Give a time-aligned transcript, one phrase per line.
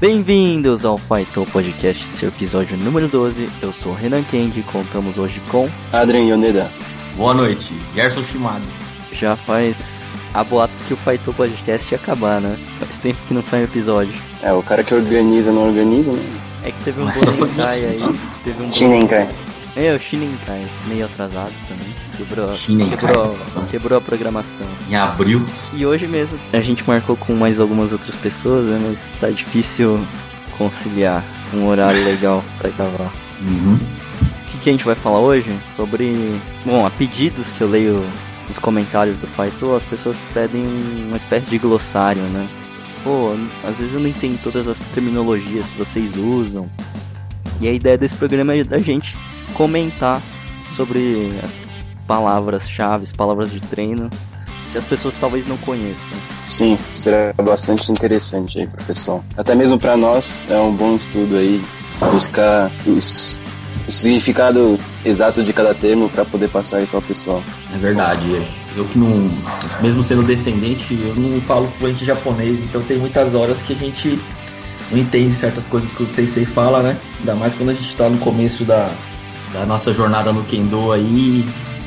[0.00, 3.50] Bem-vindos ao Fightou Podcast, seu episódio número 12.
[3.60, 6.70] Eu sou Renan Kang e contamos hoje com Adrien Yoneda.
[7.18, 8.64] Boa noite, Gerson Shimado.
[9.12, 9.76] Já faz
[10.32, 12.56] a boatos que o Fightou Podcast ia acabar, né?
[12.78, 14.14] Faz tempo que não sai um episódio.
[14.42, 16.40] É, o cara que organiza não organiza, né?
[16.64, 19.28] É que teve um Bonenkai aí, teve um Shinenkai.
[19.76, 21.94] É, o Shinenkai, meio atrasado também.
[22.16, 22.98] Quebrou, Shinenkai.
[22.98, 23.38] quebrou,
[23.70, 24.66] quebrou a programação.
[24.88, 25.44] Em abril.
[25.72, 28.78] E hoje mesmo a gente marcou com mais algumas outras pessoas, né?
[28.82, 30.04] Mas tá difícil
[30.58, 33.12] conciliar um horário legal pra gravar.
[33.40, 33.74] Uhum.
[33.74, 35.54] O que, que a gente vai falar hoje?
[35.76, 36.38] Sobre.
[36.64, 38.04] Bom, a pedidos que eu leio
[38.48, 40.66] nos comentários do Fightou, as pessoas pedem
[41.06, 42.48] uma espécie de glossário, né?
[43.04, 46.68] Pô, às vezes eu não entendo todas as terminologias que vocês usam.
[47.60, 49.14] E a ideia desse programa é da gente
[49.50, 50.22] comentar
[50.76, 51.50] sobre as
[52.06, 54.10] palavras-chave, palavras de treino,
[54.72, 56.18] que as pessoas talvez não conheçam.
[56.48, 59.24] Sim, será bastante interessante aí pro pessoal.
[59.36, 61.62] Até mesmo pra nós é um bom estudo aí
[62.12, 63.38] buscar os,
[63.86, 67.42] o significado exato de cada termo pra poder passar isso ao pessoal.
[67.74, 68.26] É verdade.
[68.76, 69.30] Eu que não.
[69.80, 74.18] Mesmo sendo descendente, eu não falo fluente japonês, então tem muitas horas que a gente
[74.90, 76.96] não entende certas coisas que o Sensei fala, né?
[77.20, 78.90] Ainda mais quando a gente tá no começo da,
[79.52, 81.44] da nossa jornada no Kendo aí.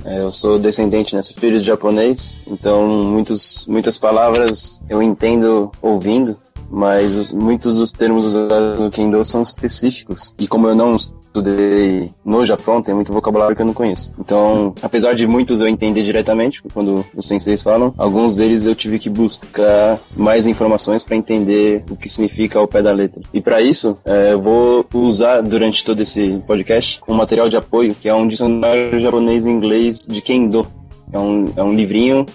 [0.04, 1.22] é, eu sou descendente, né?
[1.22, 6.38] Sou filho de japonês, então muitos, muitas palavras eu entendo ouvindo,
[6.70, 10.34] mas os- muitos dos termos usados no Kendo são específicos.
[10.38, 14.10] E como eu não estudei no Japão, tem muito vocabulário que eu não conheço.
[14.18, 18.98] Então, apesar de muitos eu entender diretamente, quando os senseis falam, alguns deles eu tive
[18.98, 23.20] que buscar mais informações para entender o que significa ao pé da letra.
[23.34, 27.94] E para isso, é, eu vou usar durante todo esse podcast um material de apoio,
[27.94, 30.66] que é um dicionário japonês e inglês de Kendo.
[31.12, 32.26] É um, é um livrinho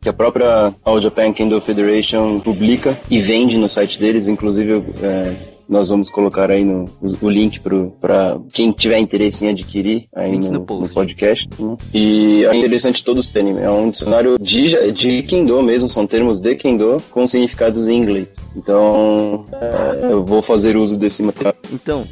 [0.00, 5.34] que a própria All Japan Kendo Federation publica e vende no site deles, inclusive é,
[5.68, 6.84] nós vamos colocar aí no,
[7.20, 7.60] o link
[8.00, 11.48] para quem tiver interesse em adquirir aí no, no podcast.
[11.58, 11.76] né?
[11.92, 16.54] E é interessante todos terem, é um dicionário de, de Kendo mesmo, são termos de
[16.54, 18.34] Kendo com significados em inglês.
[18.54, 21.56] Então é, eu vou fazer uso desse material.
[21.72, 22.04] Então,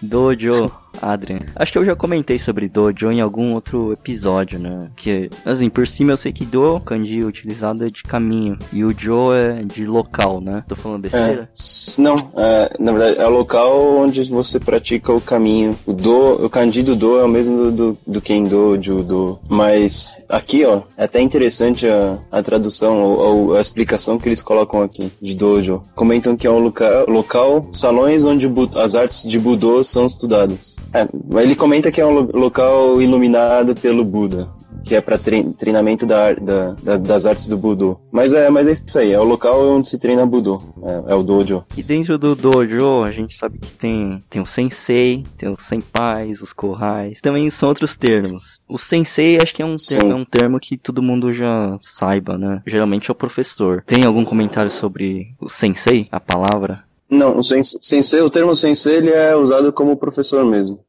[0.00, 1.40] dojo, Adrian.
[1.56, 4.90] Acho que eu já comentei sobre dojo em algum outro episódio, né?
[4.96, 8.58] Que, assim, por cima eu sei que do, kanji utilizado é de caminho.
[8.72, 10.64] E o jo é de local, né?
[10.68, 11.48] Tô falando besteira?
[11.52, 15.76] É, não, é, na verdade é o local onde você pratica o caminho.
[15.86, 19.38] O do, o kanji do do é o mesmo do, do, do kendo, de do.
[19.48, 24.82] Mas aqui, ó, é até interessante a, a tradução ou, a explicação que eles colocam
[24.82, 25.82] aqui de dojo.
[25.94, 30.76] Comentam que é um local, local salões onde as artes de Budô são estudadas.
[30.92, 31.06] É,
[31.42, 34.48] ele comenta que é um lo- local iluminado pelo Buda.
[34.84, 37.98] Que é para treinamento da, da- da- das artes do Budô.
[38.12, 40.60] Mas é, mas é isso aí, é o local onde se treina Budô.
[40.82, 41.64] É, é o dojo.
[41.74, 46.42] E dentro do dojo, a gente sabe que tem, tem o sensei, tem os senpais,
[46.42, 48.60] os kohais, também são outros termos.
[48.68, 52.36] O sensei acho que é um, termo, é um termo que todo mundo já saiba,
[52.36, 52.60] né?
[52.66, 53.82] Geralmente é o professor.
[53.86, 56.82] Tem algum comentário sobre o sensei, a palavra?
[57.14, 60.84] Não, o sens- sensei, o termo sensei ele é usado como professor mesmo.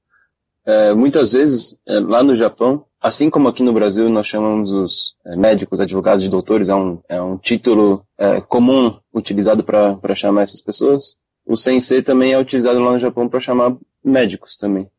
[0.66, 5.16] É, muitas vezes, é, lá no Japão, assim como aqui no Brasil nós chamamos os
[5.26, 10.42] é, médicos, advogados e doutores, é um, é um título é, comum utilizado para chamar
[10.42, 14.90] essas pessoas, o sensei também é utilizado lá no Japão para chamar médicos também.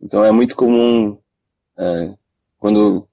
[0.00, 1.18] Então é muito comum
[1.76, 2.14] é,
[2.58, 3.06] quando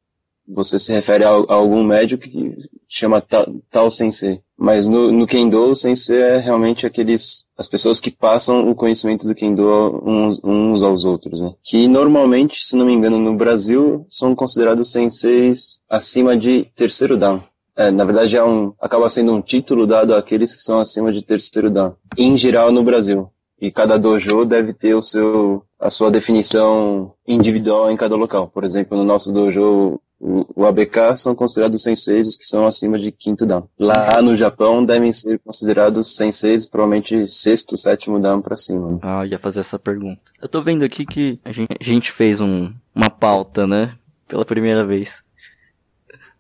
[0.48, 3.22] você se refere a, a algum médico que, chama
[3.70, 4.42] tal, sensei.
[4.58, 9.28] Mas no, no Kendo, o sensei é realmente aqueles as pessoas que passam o conhecimento
[9.28, 11.54] do Kendo uns, uns aos outros, né?
[11.64, 17.42] Que normalmente, se não me engano, no Brasil são considerados senseis acima de terceiro dan.
[17.76, 21.22] É, na verdade, é um, acaba sendo um título dado àqueles que são acima de
[21.22, 21.94] terceiro dan.
[22.18, 23.30] Em geral, no Brasil.
[23.62, 28.48] E cada dojo deve ter o seu, a sua definição individual em cada local.
[28.48, 33.12] Por exemplo, no nosso dojo, o, o ABK são considerados senseis que são acima de
[33.12, 33.64] quinto dan.
[33.78, 39.00] Lá no Japão devem ser considerados senseis provavelmente sexto, sétimo dan para cima.
[39.02, 40.22] Ah, eu ia fazer essa pergunta.
[40.42, 43.98] Eu tô vendo aqui que a gente, a gente fez um, uma pauta, né?
[44.28, 45.24] Pela primeira vez.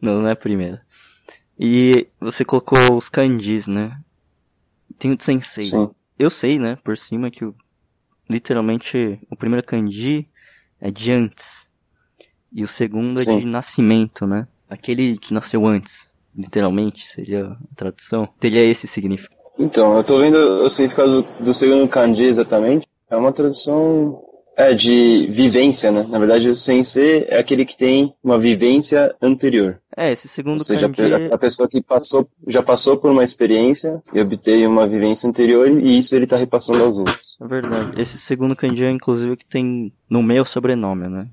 [0.01, 0.81] Não, não é a primeira.
[1.57, 3.97] E você colocou os kanjis, né?
[4.97, 5.65] Tem o sensei.
[5.65, 5.89] Sim.
[6.17, 7.55] Eu sei, né, por cima que o,
[8.29, 10.27] literalmente o primeiro kanji
[10.81, 11.58] é de antes.
[12.51, 13.37] E o segundo Sim.
[13.37, 14.47] é de nascimento, né?
[14.69, 18.27] Aquele que nasceu antes, literalmente, seria a tradução.
[18.39, 19.39] Teria esse significado.
[19.57, 22.87] Então, eu tô vendo o significado do, do segundo kanji exatamente.
[23.09, 24.23] É uma tradução
[24.59, 26.05] é, de vivência, né?
[26.09, 29.79] Na verdade, o sensei é aquele que tem uma vivência anterior.
[29.95, 31.31] É, esse segundo Ou seja, a kanji...
[31.31, 35.97] a pessoa que passou, já passou por uma experiência e obteve uma vivência anterior e
[35.97, 37.37] isso ele tá repassando aos outros.
[37.41, 38.01] É verdade.
[38.01, 41.27] Esse segundo kanji é inclusive que tem no meu sobrenome, né?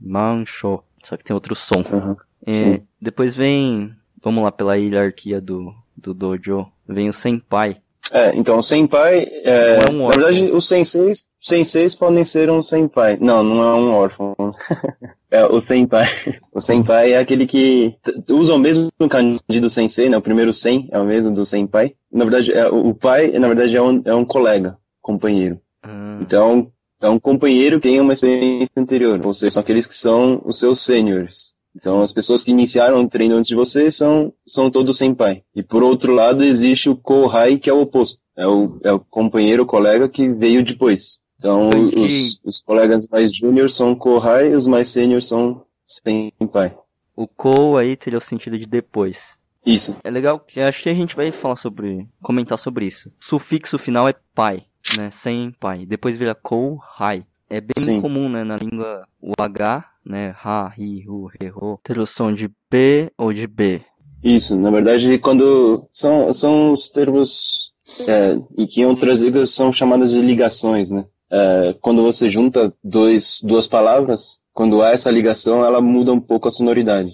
[0.00, 0.80] Mancho.
[1.02, 1.82] Só que tem outro som.
[1.92, 2.16] Uhum.
[2.46, 2.80] É, Sim.
[3.00, 3.92] depois vem,
[4.22, 7.78] vamos lá, pela hierarquia do, do dojo, vem o senpai.
[8.10, 12.62] É, então o senpai, é, é um na verdade, os senseis, senseis podem ser um
[12.62, 13.18] senpai.
[13.20, 14.34] Não, não é um órfão.
[15.30, 16.08] é o senpai.
[16.52, 17.94] O senpai é aquele que
[18.30, 20.16] usa o mesmo kanji do sensei, né?
[20.16, 21.94] O primeiro sen é o mesmo do senpai.
[22.10, 25.60] Na verdade, é, o pai, na verdade, é um, é um colega, companheiro.
[25.82, 29.96] Ah, Então, é um companheiro que tem uma experiência anterior, ou seja, são aqueles que
[29.96, 31.54] são os seus seniors.
[31.78, 35.44] Então, as pessoas que iniciaram o treino antes de você são, são todos senpai.
[35.54, 38.18] E por outro lado, existe o kohai, que é o oposto.
[38.36, 41.20] É o, é o companheiro, o colega que veio depois.
[41.38, 42.00] Então, Entendi.
[42.00, 46.76] os, os colegas mais júnior são kohai e os mais seniors são senpai.
[47.14, 49.18] o ko aí teria o sentido de depois.
[49.64, 49.96] Isso.
[50.02, 53.08] É legal que acho que a gente vai falar sobre, comentar sobre isso.
[53.20, 54.64] O sufixo final é pai,
[54.96, 55.10] né?
[55.10, 55.86] Senpai.
[55.86, 57.24] Depois vira ko, hai.
[57.50, 58.00] É bem Sim.
[58.00, 62.32] comum, né, na língua o H, né, ha, hi, hu, he, ho, ter o som
[62.32, 63.80] de P ou de B.
[64.22, 67.72] Isso, na verdade, quando são, são os termos
[68.06, 71.04] é, e que em outras línguas são chamadas de ligações, né?
[71.30, 76.48] É, quando você junta dois, duas palavras, quando há essa ligação, ela muda um pouco
[76.48, 77.12] a sonoridade.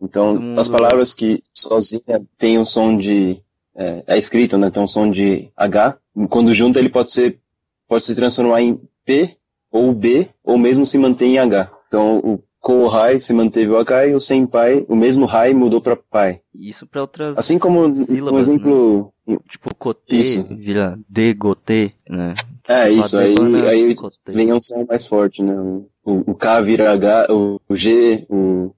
[0.00, 3.40] Então, mundo- as palavras que sozinha têm o som de
[3.74, 4.70] é, é escrito, né?
[4.70, 5.96] Tem um som de H.
[6.28, 7.40] Quando junta, ele pode ser
[7.88, 9.37] pode se transformar em P
[9.70, 11.70] ou B, ou mesmo se manter em H.
[11.88, 15.96] Então, o Kohai se manteve o H e o Senpai, o mesmo Hai mudou para
[15.96, 16.40] Pai.
[16.54, 19.12] Isso para outras Assim como um sílabas, exemplo.
[19.48, 20.42] tipo kotê, Isso.
[20.50, 22.34] vira degotê, né?
[22.66, 24.32] É, isso, aí, Badegana, aí kotê.
[24.32, 25.54] vem um som mais forte, né?
[26.04, 28.74] O, o K vira H, o, o G, o,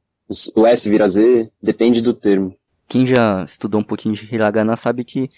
[0.54, 2.54] o S vira Z, depende do termo.
[2.86, 5.30] Quem já estudou um pouquinho de hiragana sabe que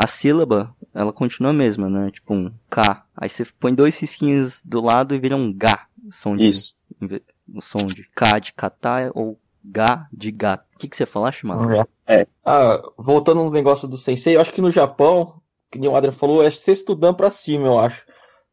[0.00, 2.12] a sílaba, ela continua a mesma, né?
[2.12, 3.04] Tipo um K.
[3.16, 5.50] Aí você põe dois risquinhos do lado e vira um.
[5.50, 6.76] O som de, Isso.
[7.52, 10.64] o som de K de Katá ou Gá de gato.
[10.76, 11.88] O que, que você fala, Shimada?
[12.06, 12.28] É.
[12.44, 16.12] Ah, voltando no negócio do sensei, eu acho que no Japão, que nem o Adrian
[16.12, 18.06] falou, é sexto dan pra cima, eu acho.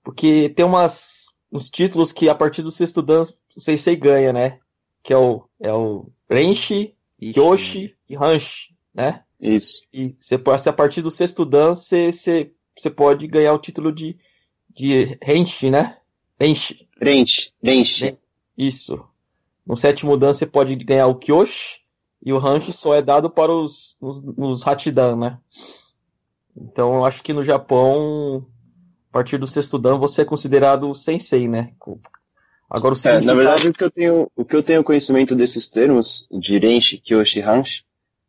[0.04, 3.22] Porque tem umas, uns títulos que a partir do sexto dan
[3.56, 4.58] o sensei ganha, né?
[5.04, 9.24] Que é o, é o Renshi, Ixi, Kyoshi e Hanshi, né?
[9.40, 9.84] Isso.
[9.94, 10.36] E você
[10.70, 14.18] a partir do sexto dan, você, você, você pode ganhar o título de,
[14.74, 15.98] de Renshi, né?
[16.40, 18.18] Renshi, Renshi, Renshi.
[18.58, 19.04] isso.
[19.66, 21.82] No sétimo dan você pode ganhar o Kyoshi
[22.24, 25.40] e o Hanshi só é dado para os, os, os Hachidan, né?
[26.56, 28.46] Então eu acho que no Japão,
[29.10, 31.74] a partir do sexto dan, você é considerado sensei, né?
[32.70, 35.68] Agora o É, na verdade, o que eu tenho, o que eu tenho conhecimento desses
[35.68, 37.85] termos, de Renshi, Kyoshi, Hanshi,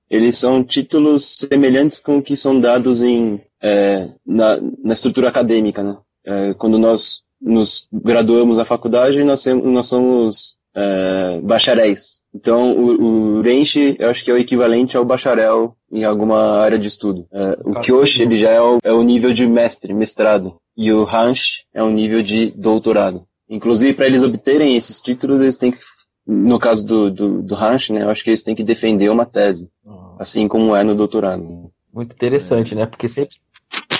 [0.09, 5.83] eles são títulos semelhantes com o que são dados em, é, na, na estrutura acadêmica,
[5.83, 5.97] né?
[6.25, 12.21] É, quando nós nos graduamos na faculdade, nós, nós somos é, bacharéis.
[12.35, 16.79] Então, o, o Renshi, eu acho que é o equivalente ao bacharel em alguma área
[16.79, 17.27] de estudo.
[17.33, 20.57] É, o Cara, Kyoshi, ele já é o, é o nível de mestre, mestrado.
[20.77, 23.25] E o Hanshi é o nível de doutorado.
[23.49, 25.79] Inclusive, para eles obterem esses títulos, eles têm que,
[26.27, 29.25] no caso do, do, do Hanshi, né, eu acho que eles têm que defender uma
[29.25, 29.71] tese,
[30.19, 31.71] assim como é no doutorado.
[31.93, 32.87] Muito interessante, né?
[32.87, 33.37] Porque sempre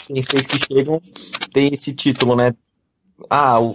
[0.03, 1.01] senseis que chegam
[1.53, 2.55] tem esse título, né?
[3.31, 3.75] Ah, o,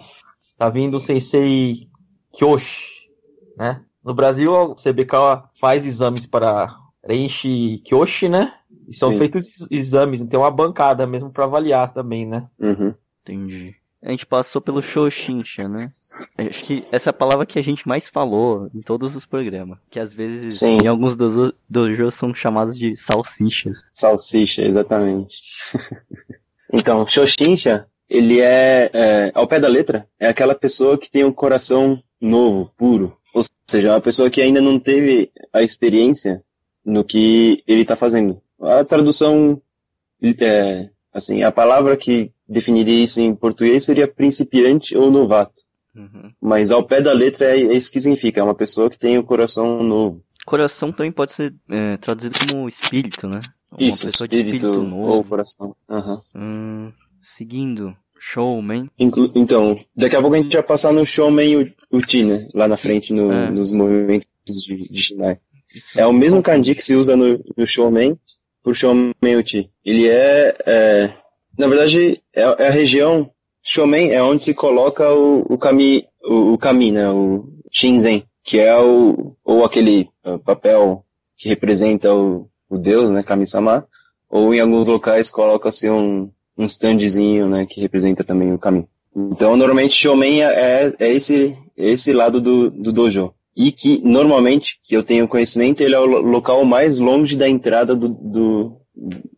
[0.58, 1.88] tá vindo o sensei
[2.32, 3.10] Kyoshi,
[3.56, 3.84] né?
[4.04, 8.54] No Brasil, o CBK faz exames para Renshi Kyoshi, né?
[8.88, 9.18] E são Sim.
[9.18, 12.48] feitos exames, tem uma bancada mesmo pra avaliar também, né?
[12.60, 12.94] Uhum.
[13.22, 13.76] Entendi.
[14.04, 15.92] A gente passou pelo Shoshinsha, né?
[16.38, 19.78] Acho que essa é a palavra que a gente mais falou em todos os programas.
[19.92, 20.80] Que às vezes, Sim.
[20.84, 23.92] em alguns dojo- dojos, são chamados de salsichas.
[23.94, 25.36] Salsicha, exatamente.
[26.74, 31.32] então, Shoshinsha, ele é, é, ao pé da letra, é aquela pessoa que tem um
[31.32, 33.16] coração novo, puro.
[33.34, 36.44] Ou seja, é uma pessoa que ainda não teve a experiência
[36.84, 38.42] no que ele está fazendo.
[38.60, 39.62] A tradução,
[40.22, 45.62] é, assim, a palavra que definiria isso em português seria principiante ou novato.
[45.96, 46.32] Uhum.
[46.42, 49.18] Mas ao pé da letra é, é isso que significa, é uma pessoa que tem
[49.18, 50.24] o coração novo.
[50.46, 53.42] Coração também pode ser é, traduzido como espírito, né?
[53.72, 55.24] Uma isso, espírito, espírito ou novo.
[55.30, 55.76] coração.
[55.90, 56.22] Aham.
[56.36, 56.92] Hum,
[57.22, 58.90] seguindo, showman.
[58.98, 62.48] Inclu- Então, daqui a pouco a gente vai passar no Showman U- Uchi, né?
[62.54, 63.50] Lá na frente, no- É.
[63.52, 64.28] nos movimentos
[64.66, 65.38] de, de Shinai.
[65.96, 68.18] É o mesmo kanji que se usa no, no Showman
[68.64, 69.70] por Showman Uchi.
[69.86, 71.14] Ele é, é,
[71.58, 73.30] na verdade, é, é a região,
[73.62, 77.10] Showman é onde se coloca o, o kami, o, o kami, né?
[77.10, 81.06] O Shinzen, que é o, ou aquele ah, papel
[81.38, 83.24] que representa o, o deus, né?
[83.24, 83.88] Kami-sama,
[84.30, 87.66] ou em alguns locais coloca-se um, um standzinho, né?
[87.66, 88.88] Que representa também o kami.
[89.16, 93.34] Então, normalmente, Showman é, é esse, esse lado do, do dojo.
[93.56, 97.50] E que, normalmente, que eu tenho conhecimento, ele é o lo- local mais longe da
[97.50, 98.78] entrada do, do,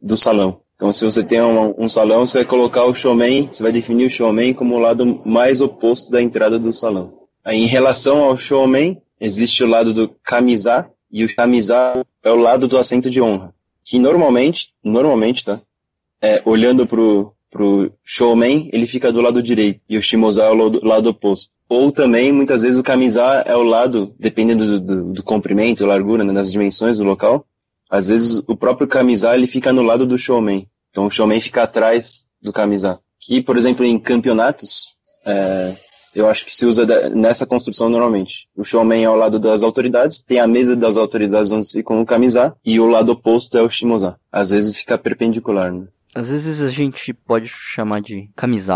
[0.01, 0.61] do salão.
[0.75, 4.07] Então, se você tem um, um salão, você vai colocar o showman, você vai definir
[4.07, 7.13] o showman como o lado mais oposto da entrada do salão.
[7.43, 11.75] Aí, em relação ao showman, existe o lado do kamiza, e o kamiza
[12.23, 13.53] é o lado do assento de honra.
[13.83, 15.61] Que normalmente, normalmente, tá?
[16.21, 20.85] É, olhando pro, pro showman, ele fica do lado direito, e o shimoza é o
[20.85, 21.53] lado, oposto.
[21.69, 26.23] Ou também, muitas vezes, o kamiza é o lado, dependendo do, do, do comprimento, largura,
[26.23, 27.45] né, das dimensões do local,
[27.89, 30.67] às vezes o próprio kamiza ele fica no lado do showman.
[30.89, 32.99] Então o showman fica atrás do kamiza.
[33.19, 34.95] Que, por exemplo, em campeonatos,
[35.25, 35.75] é,
[36.15, 38.47] eu acho que se usa nessa construção normalmente.
[38.57, 42.05] O showman é ao lado das autoridades, tem a mesa das autoridades onde ficam o
[42.05, 44.15] kamiza, e o lado oposto é o shimoza.
[44.31, 45.85] Às vezes fica perpendicular, né?
[46.15, 48.75] Às vezes a gente pode chamar de kamiza,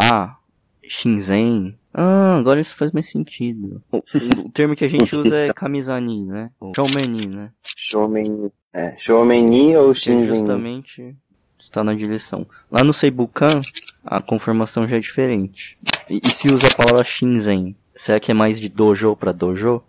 [0.87, 1.77] shinzen.
[1.93, 3.81] Ah, agora isso faz mais sentido.
[3.91, 6.51] O, o termo que a gente usa é kamizani, né?
[6.59, 7.51] Ou showmani, né?
[7.75, 10.39] Showman, é, showman ni ou shinzen?
[10.39, 11.15] justamente
[11.59, 12.45] está na direção.
[12.71, 13.61] Lá no Seibukan,
[14.05, 15.77] a conformação já é diferente.
[16.09, 17.75] E, e se usa a palavra shinzen?
[17.95, 19.81] Será que é mais de dojo para dojo?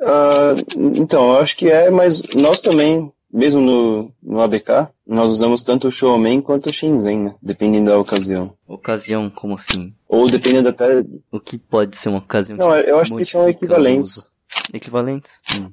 [0.00, 5.62] Ah, então, eu acho que é, mas nós também, mesmo no, no ABK, nós usamos
[5.62, 7.34] tanto o showman quanto o shinzen, né?
[7.42, 8.54] Dependendo da ocasião.
[8.66, 9.92] Ocasião, como assim?
[10.08, 11.04] Ou dependendo até.
[11.30, 12.56] O que pode ser uma ocasião?
[12.58, 14.28] Não, eu acho que são equivalentes.
[14.72, 15.30] Equivalentes?
[15.60, 15.70] Hum.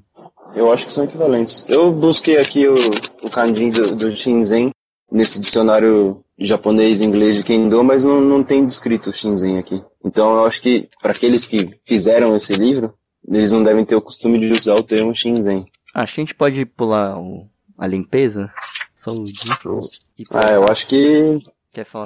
[0.55, 1.65] Eu acho que são equivalentes.
[1.69, 2.73] Eu busquei aqui o,
[3.23, 4.71] o kanji do, do shinzen
[5.11, 9.81] nesse dicionário japonês e inglês de Kendo, mas não, não tem descrito o shinzen aqui.
[10.03, 12.93] Então eu acho que para aqueles que fizeram esse livro,
[13.27, 15.65] eles não devem ter o costume de usar o termo shinzen.
[15.93, 18.51] Acho que a gente pode pular o- a limpeza.
[20.17, 21.35] E Ah, eu acho que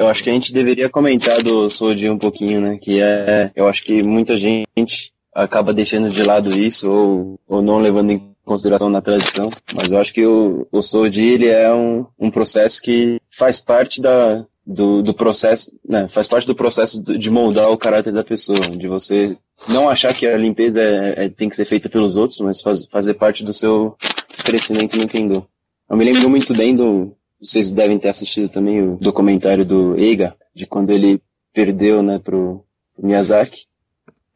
[0.01, 2.77] Eu acho que a gente deveria comentar do Soji um pouquinho, né?
[2.81, 7.79] Que é, eu acho que muita gente acaba deixando de lado isso ou, ou não
[7.79, 9.49] levando em consideração na tradição.
[9.73, 14.01] Mas eu acho que o, o Soji, ele é um, um processo que faz parte
[14.01, 16.07] da, do, do processo, né?
[16.09, 19.35] Faz parte do processo de moldar o caráter da pessoa, de você
[19.69, 22.85] não achar que a limpeza é- é- tem que ser feita pelos outros, mas faz,
[22.85, 23.95] fazer parte do seu
[24.43, 25.47] crescimento no Kendo.
[25.89, 30.35] Eu me lembro muito bem do, vocês devem ter assistido também o documentário do Eiga,
[30.55, 31.21] de quando ele
[31.53, 32.63] perdeu, né, pro,
[32.95, 33.65] pro Miyazaki.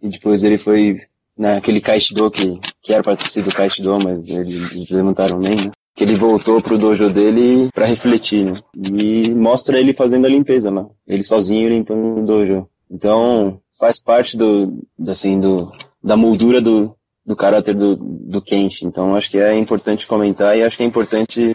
[0.01, 1.01] E depois ele foi
[1.37, 5.71] naquele Kaishido que, que era pra ter sido Kaishido, mas eles levantaram nem, né?
[5.95, 8.53] Que ele voltou pro dojo dele pra refletir, né?
[8.75, 10.85] E mostra ele fazendo a limpeza lá.
[11.07, 12.67] Ele sozinho limpando o dojo.
[12.89, 15.71] Então, faz parte do, assim, do,
[16.03, 16.95] da moldura do,
[17.27, 18.85] do caráter do, do Kenshi.
[18.85, 21.53] Então, acho que é importante comentar e acho que é importante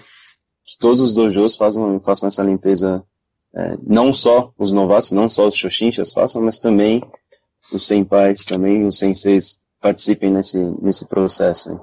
[0.64, 3.02] que todos os dojos façam, façam essa limpeza,
[3.54, 7.02] é, não só os novatos, não só os shoshinshas façam, mas também
[7.72, 11.80] os senpais, também os senseis participem nesse, nesse processo.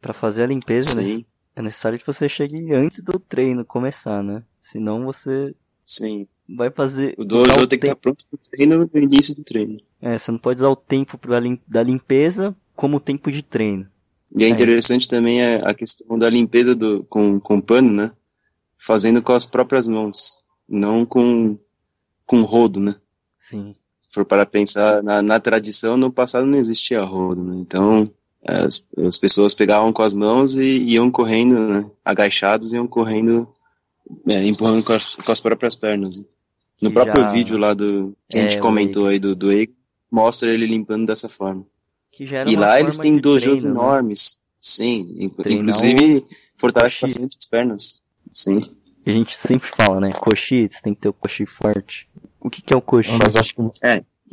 [0.00, 1.24] Pra fazer a limpeza, né?
[1.56, 4.42] É necessário que você chegue antes do treino começar, né?
[4.60, 5.52] Senão você
[5.84, 6.28] sim.
[6.48, 7.14] vai fazer.
[7.18, 9.78] O dojo tem que estar pronto pro treino no início do treino.
[10.00, 13.86] É, você não pode usar o tempo pra lim- da limpeza como tempo de treino.
[14.34, 14.50] E é É.
[14.50, 18.10] interessante também a, a questão da limpeza do, com, com pano, né?
[18.78, 21.58] Fazendo com as próprias mãos, não com,
[22.24, 22.94] com rodo, né?
[23.38, 23.74] Sim.
[24.00, 27.50] Se for para pensar na, na tradição, no passado não existia rodo, né?
[27.56, 28.04] Então,
[28.46, 33.46] as, as pessoas pegavam com as mãos e iam correndo, né, agachados, iam correndo,
[34.26, 36.18] é, empurrando com as, com as, próprias pernas.
[36.80, 39.36] No Que próprio já- vídeo lá do que a É, gente o comentou aí do,
[39.36, 39.74] do Eiko,
[40.10, 41.66] mostra ele limpando dessa forma.
[42.12, 43.84] Que já era E lá eles têm dojos treino, né?
[43.84, 44.38] enormes.
[44.60, 46.24] Sim, in- Treinar inclusive
[46.56, 47.14] fortalece coxi.
[47.14, 48.00] bastante as pernas.
[48.32, 48.60] Sim.
[49.06, 50.12] A gente sempre fala, né?
[50.12, 52.06] Coxi, você tem que ter o coxi forte.
[52.38, 53.10] O que, que é o coxi?
[53.24, 53.62] Mas acho que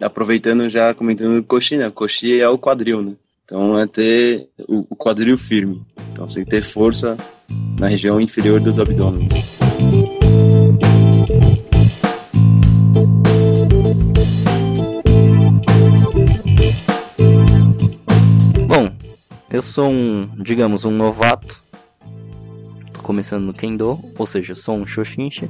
[0.01, 1.87] Aproveitando já comentando o coxi, né?
[1.87, 3.13] O coxi é o quadril, né?
[3.45, 5.81] Então é ter o, o quadril firme.
[6.11, 7.15] Então você tem que ter força
[7.79, 9.29] na região inferior do, do abdômen.
[19.57, 21.61] Eu sou um, digamos, um novato.
[22.93, 25.49] Tô começando no Kendo, ou seja, eu sou um Shoshinsha.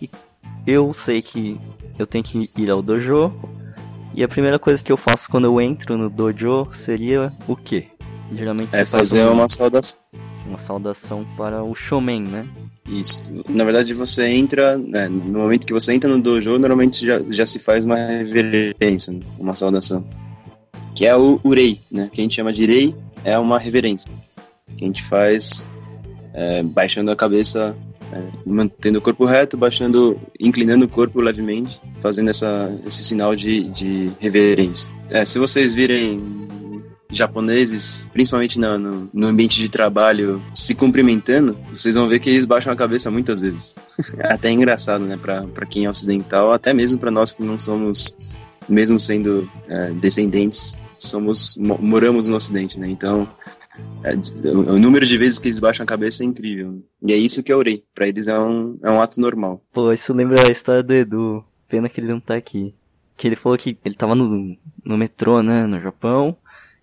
[0.00, 0.08] E
[0.66, 1.60] eu sei que
[1.98, 3.32] eu tenho que ir ao dojo.
[4.14, 7.86] E a primeira coisa que eu faço quando eu entro no dojo seria o quê?
[8.34, 9.98] Geralmente É fazer um- uma saudação.
[10.46, 12.46] uma saudação para o showman, né?
[12.86, 13.20] Isso.
[13.48, 17.46] Na verdade, você entra, né, no momento que você entra no dojo, normalmente já, já
[17.46, 20.04] se faz uma reverência, né, uma saudação.
[20.94, 22.10] Que é o urei, né?
[22.12, 22.94] Que a gente chama de rei,
[23.24, 24.10] é uma reverência.
[24.76, 25.68] Que a gente faz
[26.34, 27.74] é, baixando a cabeça,
[28.12, 33.64] é, mantendo o corpo reto, baixando, inclinando o corpo levemente, fazendo essa, esse sinal de,
[33.64, 34.94] de reverência.
[35.10, 36.20] É, se vocês virem
[37.12, 42.46] japoneses, principalmente no, no, no ambiente de trabalho, se cumprimentando, vocês vão ver que eles
[42.46, 43.76] baixam a cabeça muitas vezes.
[44.18, 48.16] É até engraçado, né, pra quem é ocidental, até mesmo pra nós que não somos,
[48.68, 53.28] mesmo sendo é, descendentes, somos, mo- moramos no ocidente, né, então
[54.04, 54.14] é,
[54.48, 56.82] o, número de vezes que eles baixam a cabeça é incrível.
[57.00, 57.84] E é isso que é orei.
[57.94, 59.62] Pra eles é um, é um ato normal.
[59.72, 61.44] Pô, isso lembra a história do Edu.
[61.68, 62.74] Pena que ele não tá aqui.
[63.16, 66.36] Que ele falou que ele tava no, no metrô, né, no Japão.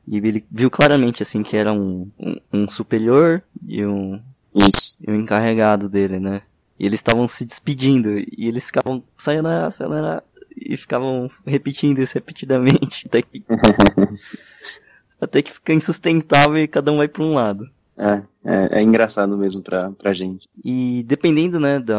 [0.08, 4.20] E ele viu claramente, assim, que era um, um, um superior e um,
[4.56, 4.98] Isso.
[5.06, 6.42] e um encarregado dele, né?
[6.80, 8.18] E eles estavam se despedindo.
[8.18, 10.24] E eles ficavam, sayonara, sayonara.
[10.56, 13.06] E ficavam repetindo isso repetidamente.
[13.08, 13.44] Até que,
[15.20, 17.70] até que fica insustentável e cada um vai pra um lado.
[18.00, 20.48] É, é, é engraçado mesmo pra, pra gente.
[20.64, 21.94] E dependendo, né, do,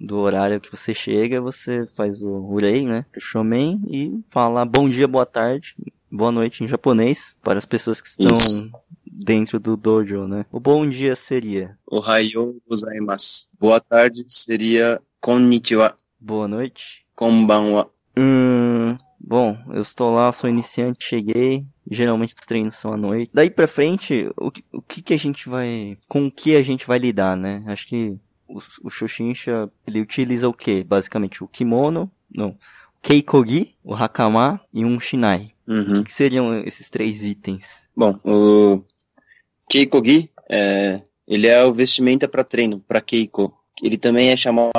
[0.00, 4.88] do horário que você chega, você faz o urei, né, o shomen, e fala bom
[4.88, 5.76] dia, boa tarde,
[6.10, 8.68] boa noite em japonês, para as pessoas que estão Isso.
[9.06, 10.44] dentro do dojo, né.
[10.50, 13.48] O bom dia seria Ohayou gozaimasu.
[13.56, 17.06] Boa tarde seria konnichiwa, boa noite.
[17.14, 17.93] konbanwa.
[18.16, 23.30] Hum, bom, eu estou lá, sou iniciante, cheguei, geralmente os treinos são à noite.
[23.34, 26.62] Daí pra frente, o que, o que que a gente vai, com o que a
[26.62, 27.62] gente vai lidar, né?
[27.66, 28.16] Acho que
[28.48, 30.84] o, o Shoshinsha, ele utiliza o que?
[30.84, 32.56] Basicamente o kimono, não, o
[33.02, 35.50] keikogi, o hakama e um shinai.
[35.66, 36.00] Uhum.
[36.00, 37.66] O que seriam esses três itens?
[37.96, 38.82] Bom, o
[39.68, 43.56] Keikogi, é, ele é o vestimenta para treino, para Keiko.
[43.82, 44.72] Ele também é chamado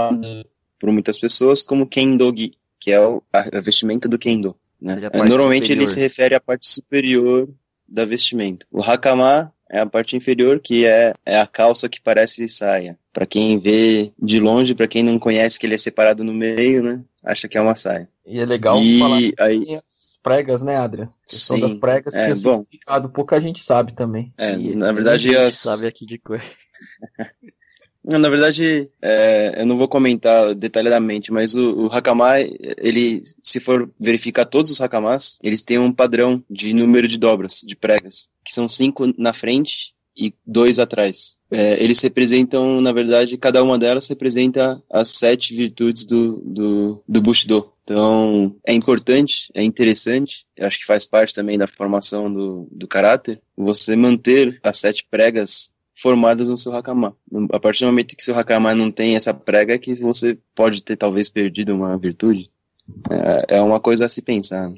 [0.80, 2.54] por muitas pessoas como Kendogi,
[2.86, 4.56] que é o, a, a vestimenta do Kendo.
[4.80, 5.10] Né?
[5.12, 5.88] É, Normalmente ele superior.
[5.88, 7.50] se refere à parte superior
[7.88, 8.68] da vestimenta.
[8.72, 12.96] O Hakama é a parte inferior, que é, é a calça que parece saia.
[13.12, 16.84] Para quem vê de longe, para quem não conhece que ele é separado no meio,
[16.84, 17.04] né?
[17.24, 18.08] Acha que é uma saia.
[18.24, 21.10] E é legal e falar aí, as pregas, né, Adria?
[21.26, 22.64] Sim, das pregas, é, que o bom.
[22.66, 24.32] significado pouca gente sabe também.
[24.38, 26.40] é, E na verdade, a gente as, sabe aqui de cor.
[28.08, 32.40] Na verdade, é, eu não vou comentar detalhadamente, mas o, o Hakama,
[32.78, 37.62] ele, se for verificar todos os Hakamas, eles têm um padrão de número de dobras,
[37.66, 41.38] de pregas, que são cinco na frente e dois atrás.
[41.52, 47.22] É, eles representam, na verdade, cada uma delas representa as sete virtudes do, do, do
[47.22, 47.72] Bushido.
[47.84, 53.40] Então, é importante, é interessante, acho que faz parte também da formação do, do caráter,
[53.56, 57.16] você manter as sete pregas formadas no seu Hakama.
[57.52, 60.98] A partir do momento que seu Hakama não tem essa prega, que você pode ter
[60.98, 62.52] talvez perdido uma virtude.
[63.10, 64.70] É, é uma coisa a se pensar.
[64.70, 64.78] né?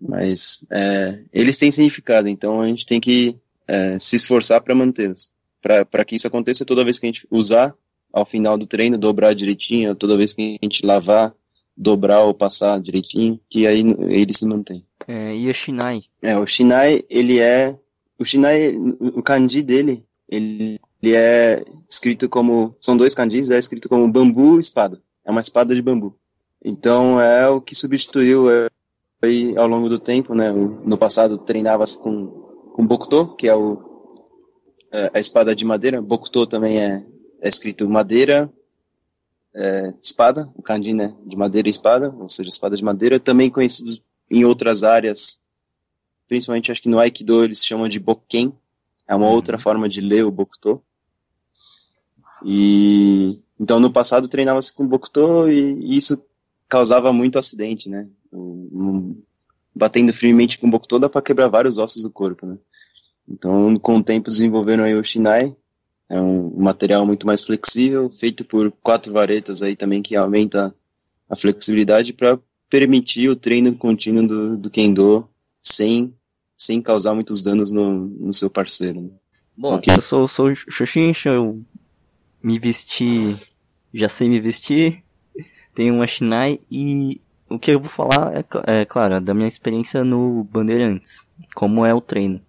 [0.00, 3.36] Mas é, eles têm significado, então a gente tem que
[3.68, 5.30] é, se esforçar para mantê-los.
[5.60, 7.72] Para que isso aconteça toda vez que a gente usar
[8.12, 11.32] ao final do treino, dobrar direitinho, toda vez que a gente lavar,
[11.76, 14.84] dobrar ou passar direitinho, que aí ele se mantém.
[15.06, 16.02] É, e o shinai?
[16.20, 17.78] É, o Shinai, ele é.
[18.18, 22.74] O Shinai, o kanji dele, ele, ele é escrito como.
[22.80, 25.00] São dois kanjis, é escrito como bambu espada.
[25.24, 26.16] É uma espada de bambu.
[26.64, 28.68] Então é o que substituiu é,
[29.20, 30.52] aí, ao longo do tempo, né?
[30.52, 32.26] No passado treinava-se com,
[32.74, 34.08] com Bokuto, que é o,
[34.90, 36.00] é, a espada de madeira.
[36.00, 37.04] Bokuto também é,
[37.40, 38.50] é escrito madeira,
[39.54, 41.14] é, espada, o kanji, né?
[41.26, 43.20] De madeira e espada, ou seja, espada de madeira.
[43.20, 45.42] Também conhecidos em outras áreas
[46.32, 48.54] principalmente acho que no Aikido eles chamam de Bokken,
[49.06, 50.82] é uma outra forma de ler o Bokuto.
[52.44, 56.22] E então no passado treinava-se com Bokuto e, isso
[56.68, 58.08] causava muito acidente, né?
[59.74, 62.58] Batendo firmemente com Bokuto dá para quebrar vários ossos do corpo, né?
[63.28, 65.54] Então com o tempo desenvolveram aí o Shinai,
[66.08, 70.74] é um material muito mais flexível, feito por quatro varetas aí também que aumenta
[71.28, 72.38] a flexibilidade para
[72.68, 75.26] permitir o treino contínuo do, do Kendo
[75.62, 76.14] sem,
[76.62, 79.00] sem causar muitos danos no, no seu parceiro.
[79.00, 79.10] Né?
[79.56, 79.94] Bom, okay.
[79.96, 81.60] eu sou, sou Xuxincha, eu
[82.40, 83.36] me vesti,
[83.92, 85.02] já sei me vestir,
[85.74, 90.04] tenho uma Shinai e o que eu vou falar é, é claro, da minha experiência
[90.04, 92.40] no Bandeirantes, como é o treino.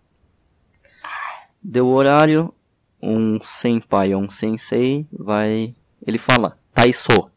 [1.61, 2.53] Deu o horário,
[3.01, 5.73] um senpai ou um sensei vai,
[6.05, 7.31] ele fala, Taiso,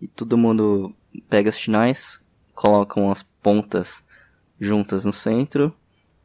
[0.00, 0.92] e todo mundo
[1.30, 2.18] pega as Shinais,
[2.52, 4.02] colocam as pontas
[4.60, 5.72] juntas no centro,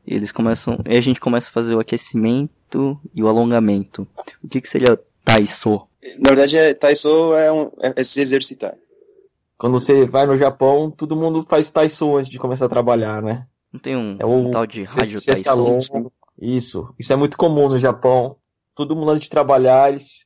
[0.05, 4.07] e eles começam, e a gente começa a fazer o aquecimento e o alongamento.
[4.43, 5.87] O que que seria Taiso?
[6.19, 8.75] Na verdade, é, Taiso é, um, é, é se exercitar.
[9.57, 13.45] Quando você vai no Japão, todo mundo faz Taiso antes de começar a trabalhar, né?
[13.71, 15.77] Não tem um, é um tal de rádio Taiso?
[16.39, 18.35] Isso, isso é muito comum no Japão.
[18.73, 20.25] Todo mundo antes de trabalhar, eles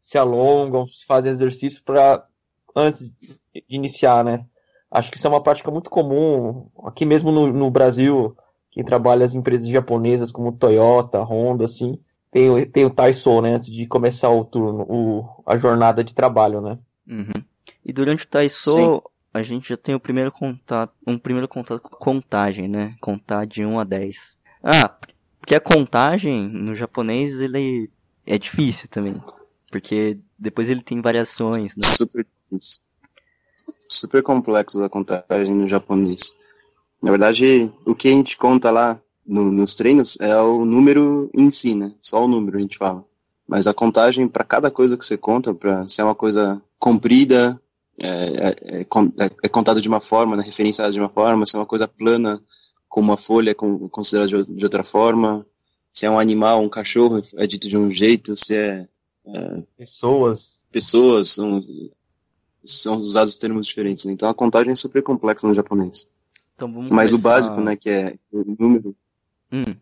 [0.00, 2.26] se alongam, fazem exercício para
[2.74, 4.44] antes de iniciar, né?
[4.90, 8.36] Acho que isso é uma prática muito comum aqui mesmo no, no Brasil.
[8.72, 11.98] Quem trabalha as empresas japonesas como Toyota, Honda, assim,
[12.30, 13.54] tem, tem o Taiso, né?
[13.54, 16.78] Antes de começar o turno, o, a jornada de trabalho, né?
[17.06, 17.44] Uhum.
[17.84, 19.00] E durante o Taiso, Sim.
[19.34, 22.96] a gente já tem o primeiro contato, um primeiro contato com contagem, né?
[22.98, 24.16] Contar de 1 a 10.
[24.64, 24.88] Ah,
[25.38, 27.90] porque a contagem no japonês ele
[28.26, 29.20] é difícil também.
[29.70, 31.82] Porque depois ele tem variações, né?
[31.82, 32.80] Super difícil.
[33.86, 36.34] Super complexo a contagem no japonês.
[37.02, 41.50] Na verdade, o que a gente conta lá no, nos treinos é o número em
[41.50, 41.92] si, né?
[42.00, 43.04] Só o número a gente fala.
[43.46, 47.60] Mas a contagem para cada coisa que você conta, para se é uma coisa comprida,
[48.00, 50.42] é, é, é, é contado de uma forma, né?
[50.44, 52.40] referenciado de uma forma, se é uma coisa plana,
[52.88, 55.46] como uma folha, é considerado de, de outra forma,
[55.92, 58.88] se é um animal, um cachorro, é dito de um jeito, se é.
[59.26, 60.64] é pessoas.
[60.70, 61.62] Pessoas, são,
[62.64, 64.04] são usados termos diferentes.
[64.06, 64.12] Né?
[64.12, 66.06] Então a contagem é super complexa no japonês.
[66.68, 67.16] Então, Mas começar...
[67.16, 68.96] o básico, né, que é o número,
[69.52, 69.76] Hum.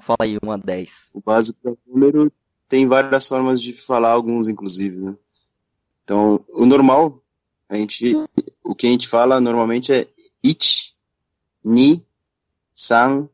[0.00, 0.90] Fala aí, 1 a 10.
[1.14, 2.32] O básico é o número
[2.68, 5.16] tem várias formas de falar, alguns inclusive, né?
[6.02, 7.22] Então, o normal,
[7.68, 8.12] a gente,
[8.64, 10.08] o que a gente fala normalmente é
[10.42, 10.94] ich,
[11.64, 12.04] ni,
[12.74, 13.28] san,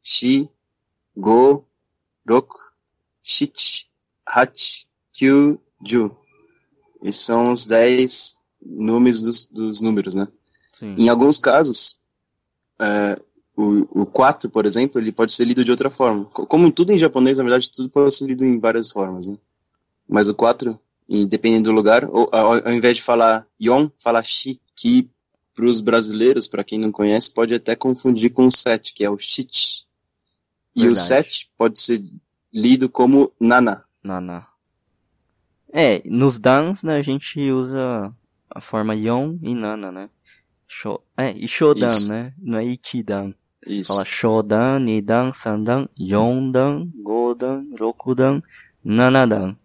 [0.00, 0.48] shi,
[1.16, 1.66] go,
[2.28, 2.54] rok,
[3.22, 3.88] shich,
[4.24, 6.16] hach, kyu, ju.
[7.02, 10.28] Esses são os 10 nomes dos, dos números, né?
[10.78, 10.94] Sim.
[10.96, 11.98] Em alguns casos,
[12.80, 13.16] é,
[13.56, 16.24] o, o 4, por exemplo, ele pode ser lido de outra forma.
[16.26, 19.36] Como tudo em japonês, na verdade, tudo pode ser lido em várias formas, né?
[20.08, 20.78] Mas o 4,
[21.28, 25.08] dependendo do lugar, ou, ao, ao, invés de falar yon, fala shi, que
[25.54, 29.10] para os brasileiros, para quem não conhece, pode até confundir com o 7, que é
[29.10, 29.84] o shit.
[30.76, 30.92] E verdade.
[30.92, 32.04] o 7 pode ser
[32.52, 33.84] lido como nana.
[34.04, 34.46] Nana.
[35.72, 38.14] É, nos dans, né, a gente usa
[38.48, 40.08] a forma yon e nana, né?
[40.68, 42.08] Sho, é, e shodan, Isso.
[42.08, 42.32] né?
[42.38, 43.32] Não é ichidan.
[43.66, 43.92] Isso.
[43.92, 48.42] Fala Shodan, Nidan, Sandan, Yondan, Godan, Rokudan,
[48.84, 49.56] Nanadan.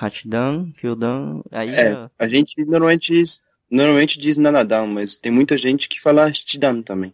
[0.00, 2.10] Hachidan, Kyudan, aí é, já...
[2.16, 7.12] a gente normalmente diz, normalmente diz Nanadan, mas tem muita gente que fala Shidan também.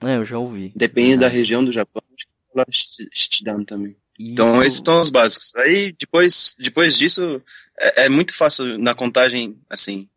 [0.00, 0.72] É, eu já ouvi.
[0.74, 1.16] Depende é.
[1.18, 3.94] da região do Japão, que fala Shidan também.
[4.18, 4.32] Isso.
[4.32, 5.54] Então, esses são os básicos.
[5.56, 7.42] Aí, depois, depois disso,
[7.78, 10.08] é, é muito fácil na contagem, assim,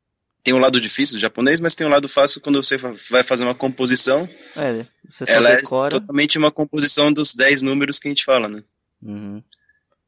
[0.45, 3.43] tem um lado difícil do japonês, mas tem um lado fácil quando você vai fazer
[3.43, 4.29] uma composição.
[4.55, 4.85] É,
[5.25, 8.63] ela é totalmente uma composição dos 10 números que a gente fala, né?
[9.01, 9.41] Uhum.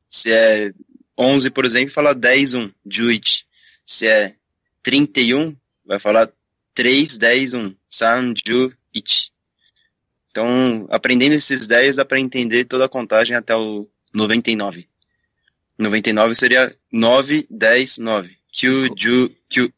[0.08, 0.71] Se é
[1.17, 3.45] 11, por exemplo, fala 10, 1, juichi.
[3.84, 4.36] Se é
[4.84, 6.32] 31, vai falar
[6.76, 9.32] 3, 10, 1, san, ju, ichi.
[10.30, 14.88] Então, aprendendo esses 10 dá para entender toda a contagem até o 99.
[15.80, 18.38] 99 seria 9, 10, 9.
[18.52, 19.73] Kyu, ju, kyu.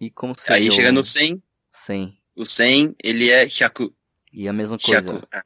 [0.00, 1.42] E como seria Aí chega no 100.
[1.72, 2.18] 100.
[2.36, 3.92] O 100, ele é hyaku.
[4.32, 5.00] E a mesma coisa.
[5.00, 5.40] Hyaku, é.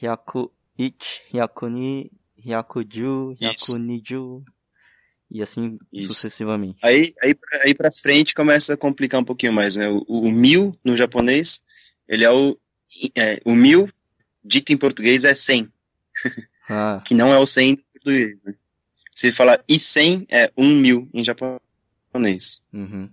[0.00, 4.44] hyaku ich, hyaku ni, hyaku ju, hyaku ni ju.
[5.30, 6.14] E assim Isso.
[6.14, 6.78] sucessivamente.
[6.82, 9.88] Aí, aí, aí pra frente começa a complicar um pouquinho mais, né?
[9.88, 11.62] O, o mil no japonês,
[12.06, 12.58] ele é o,
[13.14, 13.90] é, o mil,
[14.42, 15.68] dito em português, é 100.
[16.70, 17.02] Ah.
[17.02, 18.54] que não é o 100 em português, né?
[19.10, 22.62] Se falar e 100 é um mil em japonês.
[22.70, 23.08] Uhum.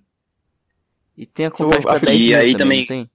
[1.18, 2.86] E tem a contagem pra 10 E aí também.
[2.86, 3.10] Tem?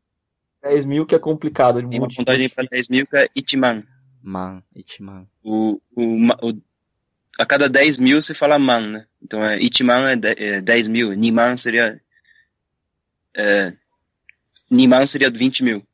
[0.63, 1.87] 10 mil que é complicado.
[1.89, 3.83] Tem uma contagem para 10 mil que é Itiman.
[4.23, 5.27] Man, Itiman.
[5.43, 6.63] O, o, o,
[7.39, 9.07] a cada 10 mil você fala man, né?
[9.23, 12.01] Então é, Itiman é, é 10 mil, Niman seria.
[13.35, 13.73] É,
[14.71, 15.87] Niman seria 20 mil.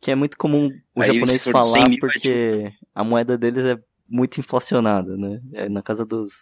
[0.00, 3.78] Que é muito comum o Aí, japonês falar 100 mil, porque a moeda deles é
[4.08, 5.40] muito inflacionada, né?
[5.54, 6.32] É na casa dos,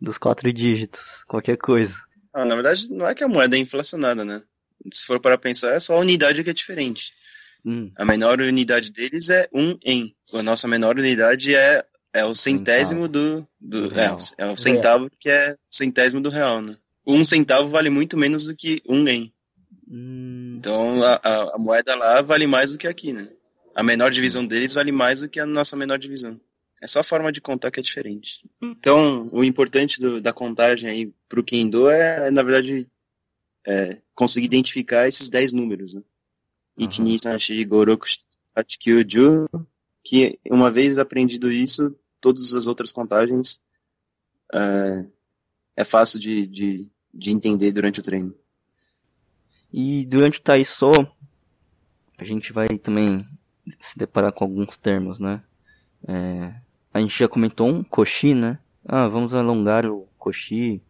[0.00, 1.94] dos quatro dígitos, qualquer coisa.
[2.32, 4.42] Ah, na verdade, não é que a moeda é inflacionada, né?
[4.92, 7.12] Se for para pensar, é só a unidade que é diferente.
[7.64, 10.14] Hum, A menor unidade deles é um em.
[10.32, 13.46] A nossa menor unidade é, é o centésimo do.
[13.60, 14.06] do, Do é,
[14.38, 16.76] é o centavo que é o centésimo do real, né?
[17.06, 19.32] Um centavo vale muito menos do que um em.
[19.88, 23.28] hum, Então a, a, a moeda lá vale mais do que aqui, né?
[23.74, 26.40] A menor divisão deles vale mais do que a nossa menor divisão.
[26.82, 28.40] É só a forma de contar que é diferente.
[28.62, 32.86] Então, o importante do- da contagem aí pro Kendo é, na verdade,
[33.66, 36.02] é, conseguir identificar esses 10 números, né?
[36.78, 39.48] Ichi, ni, san, shi, go, roku, shite, hachi, kyu, ju,
[40.04, 43.60] que uma vez aprendido isso, todas as outras contagens
[44.52, 45.04] é,
[45.76, 48.34] é fácil de, de, de entender durante o treino.
[49.72, 50.90] E durante o Taiso,
[52.16, 53.18] a gente vai também
[53.80, 55.42] se deparar com alguns termos, né?
[56.06, 56.54] É,
[56.94, 58.58] a gente já comentou um koshi, né?
[58.84, 60.80] Ah, vamos alongar o koshi.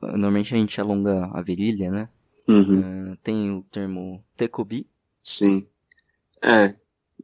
[0.00, 2.08] Normalmente a gente alonga a virilha, né?
[2.46, 3.12] Uhum.
[3.12, 4.86] É, tem o termo tekobi.
[5.22, 5.66] Sim.
[6.42, 6.74] É.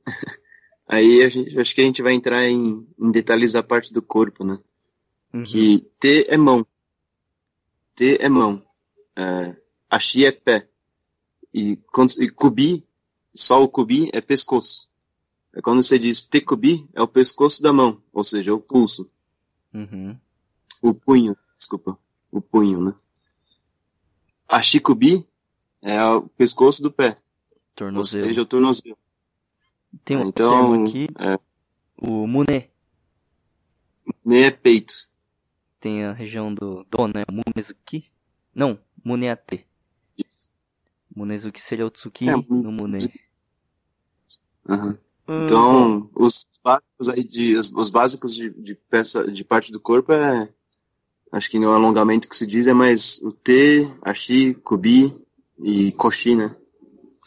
[0.89, 4.03] Aí a gente, acho que a gente vai entrar em, em detalhes da parte do
[4.03, 4.59] corpo, né?
[5.33, 5.45] Uhum.
[5.45, 6.67] Que T é mão.
[7.95, 8.63] T é mão.
[9.15, 9.57] É,
[9.89, 10.69] ashi é pé.
[11.53, 12.85] E, quando, e kubi,
[13.35, 14.89] só o kubi é pescoço.
[15.53, 19.07] É quando você diz tecubi, é o pescoço da mão, ou seja, o pulso.
[19.75, 20.17] Uhum.
[20.83, 21.99] O punho, desculpa.
[22.31, 22.95] O punho, né?
[24.49, 25.27] Ashikubi
[25.83, 27.17] é o pescoço do pé, ou
[27.75, 28.23] Tornozelo.
[28.25, 28.99] seja, o tornozelo.
[30.05, 31.39] Tem um Então, termo aqui, é.
[31.97, 32.71] o mune.
[34.25, 34.95] Nem é peito.
[35.81, 37.25] Tem a região do do, né?
[37.31, 38.11] Munezuki.
[38.55, 39.67] Não, muneate.
[41.15, 42.99] Munezuki seria o tsuki É, no mune.
[44.69, 44.99] Aham.
[45.29, 49.81] Hum, Então, os básicos aí de os, os básicos de, de peça de parte do
[49.81, 50.53] corpo é
[51.33, 55.15] acho que no alongamento que se diz é mais o T, Ashi, Kubi
[55.63, 56.55] e Koshi, né?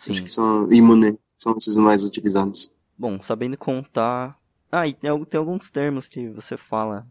[0.03, 0.11] sim.
[0.11, 2.69] Acho que são imune, são esses mais utilizados.
[2.97, 4.37] Bom, sabendo contar.
[4.71, 7.07] Ah, e tem, tem alguns termos que você fala.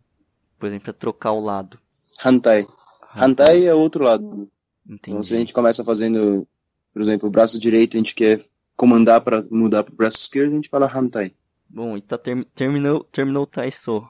[0.59, 1.79] Por exemplo, é trocar o lado.
[2.25, 2.65] Hantai.
[3.15, 4.49] Hantai é o outro lado.
[4.87, 5.01] Entendi.
[5.09, 6.47] Então, se a gente começa fazendo,
[6.93, 8.45] por exemplo, o braço direito, a gente quer
[8.77, 11.33] comandar para mudar para o braço esquerdo, a gente fala Hantai.
[11.69, 12.43] Bom, e tá term...
[12.55, 14.07] terminou, terminou o Taiso.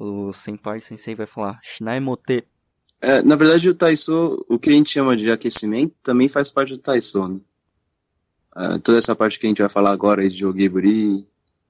[0.00, 2.42] O Senpai Sensei vai falar Shinai Mote.
[3.02, 6.70] É, na verdade, o Taiso, o que a gente chama de aquecimento, também faz parte
[6.70, 7.38] do Taiso, né?
[8.56, 11.26] Ah, toda essa parte que a gente vai falar agora de Ogiburi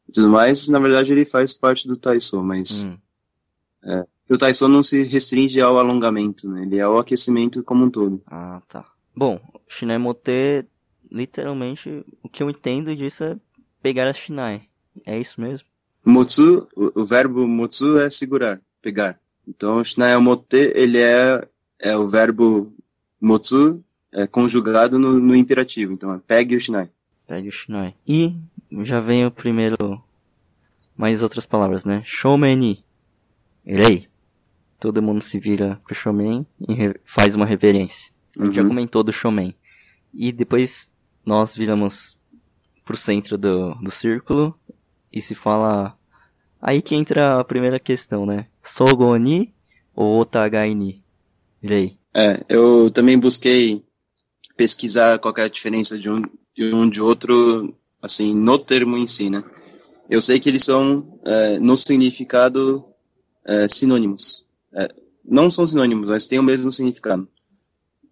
[0.08, 2.88] e tudo mais, na verdade, ele faz parte do Taiso, mas
[3.82, 6.62] Hum, o Taiso não se restringe ao alongamento, né?
[6.62, 8.22] Ele é o aquecimento como um todo.
[8.26, 8.86] Ah, tá.
[9.14, 10.64] Bom, Shinai Mote,
[11.10, 13.36] literalmente, o que eu entendo disso é
[13.82, 14.68] pegar a Shinai.
[15.04, 15.66] É isso mesmo?
[16.04, 19.18] Motsu, o, verbo motsu é segurar, pegar.
[19.46, 21.46] Então, Shinai Mote, ele é,
[21.78, 22.72] é o verbo
[23.20, 23.82] motsu
[24.12, 25.92] é, conjugado no, no imperativo.
[25.92, 26.88] Então, é pegue o Shinai.
[27.26, 27.94] Pegue o Shinai.
[28.06, 28.34] E
[28.82, 29.76] já vem o primeiro.
[30.96, 32.02] Mais outras palavras, né?
[32.04, 32.84] Shoumeni.
[33.64, 34.08] Irei.
[34.78, 38.10] Todo mundo se vira pro Shoumen e re- faz uma reverência.
[38.38, 38.68] A gente já Uhum.
[38.68, 39.54] comentou do Shoumen.
[40.12, 40.90] E depois
[41.24, 42.16] nós viramos
[42.84, 44.58] pro centro do, do círculo
[45.12, 45.96] e se fala.
[46.60, 48.46] Aí que entra a primeira questão, né?
[48.62, 49.54] Sogoni
[49.94, 51.02] ou Otagai ni?
[51.62, 51.96] Irei.
[52.14, 53.82] É, eu também busquei
[54.56, 56.22] pesquisar qual é a diferença de um,
[56.54, 59.42] de um de outro, assim, no termo em si, né?
[60.08, 62.84] Eu sei que eles são, é, no significado,
[63.44, 64.44] é, sinônimos.
[64.74, 64.88] É,
[65.24, 67.28] não são sinônimos, mas têm o mesmo significado.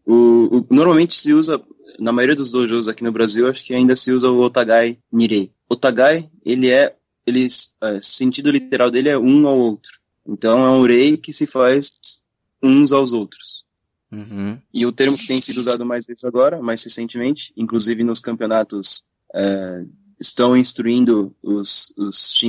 [0.06, 1.60] O, o- normalmente se usa,
[1.98, 5.52] na maioria dos dojos aqui no Brasil, acho que ainda se usa o Otagai Nirei.
[5.68, 6.94] Otagai, ele é,
[7.26, 7.46] ele,
[7.82, 9.98] é, sentido literal dele é um ao outro.
[10.26, 12.22] Então é um rei que se faz
[12.62, 13.64] uns aos outros.
[14.10, 14.58] Uhum.
[14.72, 19.04] E o termo que tem sido usado mais vezes agora, mais recentemente, inclusive nos campeonatos,
[19.34, 19.84] é,
[20.18, 22.40] estão instruindo os, os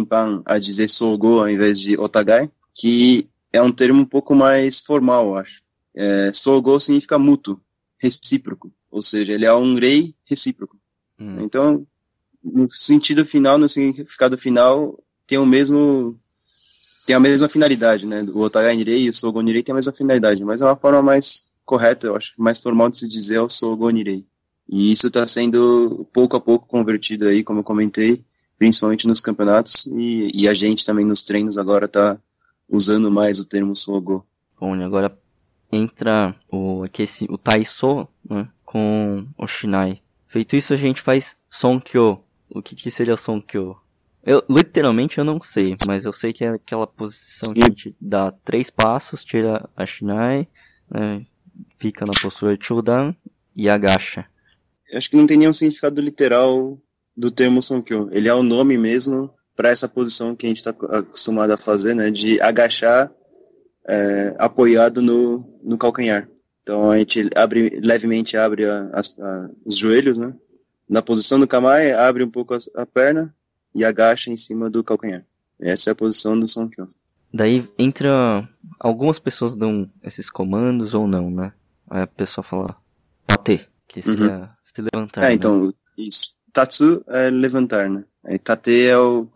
[0.45, 5.27] a dizer Sogo ao invés de Otagai, que é um termo um pouco mais formal,
[5.27, 5.61] eu acho.
[5.95, 7.59] É, Sogo significa mútuo,
[7.97, 10.77] recíproco, ou seja, ele é um rei recíproco.
[11.19, 11.41] Hum.
[11.41, 11.85] Então,
[12.43, 14.97] no sentido final, no significado final,
[15.27, 16.17] tem o mesmo
[17.05, 18.23] tem a mesma finalidade, né?
[18.33, 21.01] O Otagai Nirei e o Sogo Nirei tem a mesma finalidade, mas é uma forma
[21.01, 24.25] mais correta, eu acho, mais formal de se dizer é o Sogo Nirei.
[24.67, 28.23] E isso está sendo pouco a pouco convertido aí, como eu comentei,
[28.59, 32.15] principalmente nos campeonatos, e, e a gente também nos treinos agora está
[32.69, 34.23] usando mais o termo Sogo.
[34.59, 35.17] Bom, e agora
[35.71, 40.01] entra o, aqui esse, o Taiso né, com o Shinai.
[40.27, 42.23] Feito isso, a gente faz Sonkyo.
[42.49, 43.77] O que, que seria Sonkyo?
[44.23, 47.95] Eu, literalmente eu não sei, mas eu sei que é aquela posição que a gente
[47.99, 50.47] dá três passos, tira a Shinai,
[50.89, 51.25] né,
[51.79, 53.15] fica na postura de Chudan
[53.55, 54.25] e agacha.
[54.93, 56.77] Acho que não tem nenhum significado literal
[57.15, 58.09] do termo Sonkyo.
[58.11, 61.93] Ele é o nome mesmo para essa posição que a gente está acostumado a fazer,
[61.93, 63.11] né, de agachar
[63.87, 66.29] é, apoiado no, no calcanhar.
[66.61, 70.33] Então a gente abre levemente abre a, a, a, os joelhos, né?
[70.89, 73.33] Na posição do kamae, abre um pouco a, perna
[73.75, 75.23] e agacha em cima do calcanhar.
[75.59, 76.87] Essa é a posição do Sonkyo.
[77.31, 78.49] Daí entra
[78.79, 81.53] algumas pessoas dão esses comandos ou não, né?
[81.87, 82.75] Aí a pessoa fala
[83.27, 84.47] tate, que seria uhum.
[84.63, 85.23] se levantar.
[85.23, 85.73] É, então, né?
[85.97, 86.39] isso.
[86.51, 88.03] Tatsu é levantar, né?
[88.23, 89.27] Aí tate é o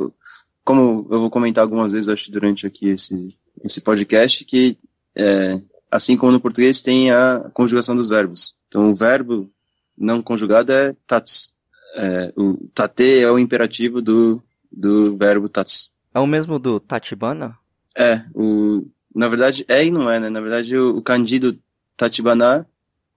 [0.66, 3.30] como eu vou comentar algumas vezes acho durante aqui esse
[3.64, 4.78] esse podcast que
[5.16, 5.62] é,
[5.92, 8.56] assim como no português tem a conjugação dos verbos.
[8.68, 9.53] Então o verbo
[9.98, 11.54] não conjugado é tatsu.
[11.96, 15.92] É, o tate é o imperativo do, do verbo tatsu.
[16.14, 17.58] É o mesmo do tatibana?
[17.96, 20.30] É, o, na verdade é e não é, né?
[20.30, 21.58] Na verdade o, o kanji do
[21.96, 22.68] tatibana,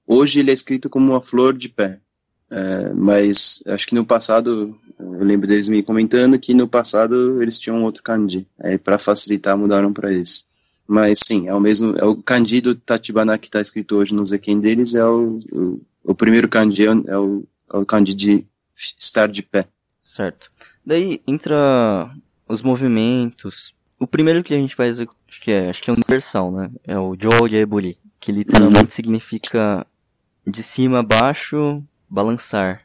[0.06, 2.00] hoje ele é escrito como uma flor de pé.
[2.48, 7.58] É, mas acho que no passado, eu lembro deles me comentando que no passado eles
[7.58, 8.46] tinham outro kanji.
[8.60, 10.44] Aí para facilitar mudaram para esse.
[10.86, 14.24] Mas sim, é o mesmo, é o kanji do Tachibana que está escrito hoje no
[14.24, 19.26] Zeken deles, é o, o, o primeiro kanji, é o, é o kanji de estar
[19.26, 19.66] de pé.
[20.04, 20.50] Certo.
[20.84, 22.14] Daí entra
[22.48, 23.74] os movimentos.
[23.98, 26.70] O primeiro que a gente faz, acho que é, acho que é universal, né?
[26.84, 28.90] É o Jogeburi, que literalmente uhum.
[28.90, 29.84] significa
[30.46, 32.82] de cima a baixo, balançar.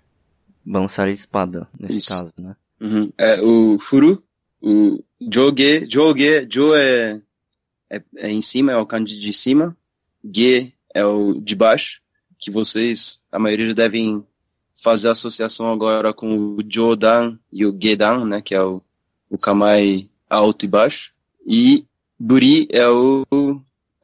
[0.66, 2.10] Balançar a espada, nesse Isso.
[2.10, 2.56] caso, né?
[2.80, 3.12] Uhum.
[3.18, 4.24] É, o Furu,
[4.62, 7.22] o Joge, Joge, Jo é
[7.91, 9.75] é, é em cima, é o kanji de cima,
[10.23, 12.01] ge é o de baixo,
[12.39, 14.25] que vocês, a maioria devem
[14.73, 18.82] fazer associação agora com o Jodan e o Gedan, né, que é o,
[19.30, 21.12] o Kamai alto e baixo,
[21.45, 21.86] e
[22.17, 23.25] Buri é o,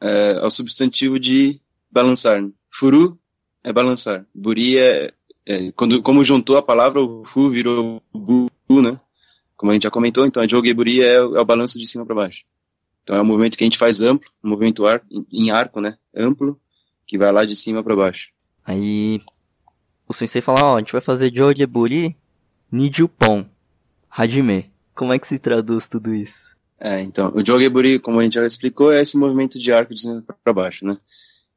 [0.02, 2.44] é, é o substantivo de balançar.
[2.70, 3.18] Furu
[3.64, 4.26] é balançar.
[4.36, 5.14] Buri é,
[5.46, 8.50] é, quando, como juntou a palavra, o Fu virou Bu,
[8.82, 8.98] né,
[9.56, 12.06] como a gente já comentou, então a Joge Buri é, é o balanço de cima
[12.06, 12.44] para baixo.
[13.08, 15.98] Então é um movimento que a gente faz amplo, um movimento ar, em arco, né?
[16.14, 16.60] Amplo,
[17.06, 18.32] que vai lá de cima para baixo.
[18.66, 19.22] Aí
[20.06, 22.18] o sensei fala, ó, a gente vai fazer Jogeburi
[22.70, 23.46] Nijupon
[24.12, 24.70] Hajime.
[24.94, 26.58] Como é que se traduz tudo isso?
[26.78, 30.02] É, então, o Jogeburi, como a gente já explicou, é esse movimento de arco de
[30.02, 30.98] cima para baixo, né?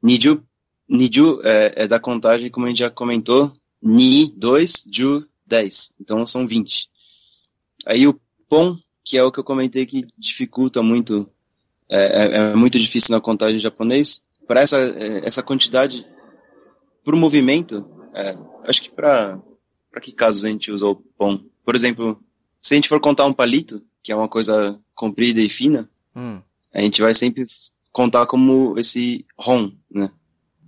[0.01, 0.41] Niju,
[0.87, 5.95] Niju é, é, da contagem, como a gente já comentou, Ni 2, Ju 10.
[5.99, 6.89] Então são 20.
[7.85, 11.29] Aí o Pon, que é o que eu comentei que dificulta muito
[11.91, 14.23] é, é, é muito difícil na contagem japonês.
[14.47, 16.07] Para essa, é, essa quantidade,
[17.03, 19.41] para o movimento, é, acho que para
[20.01, 21.43] que casos a gente usa o pão?
[21.65, 22.17] Por exemplo,
[22.61, 26.39] se a gente for contar um palito, que é uma coisa comprida e fina, hum.
[26.73, 27.45] a gente vai sempre
[27.91, 30.09] contar como esse ron, né?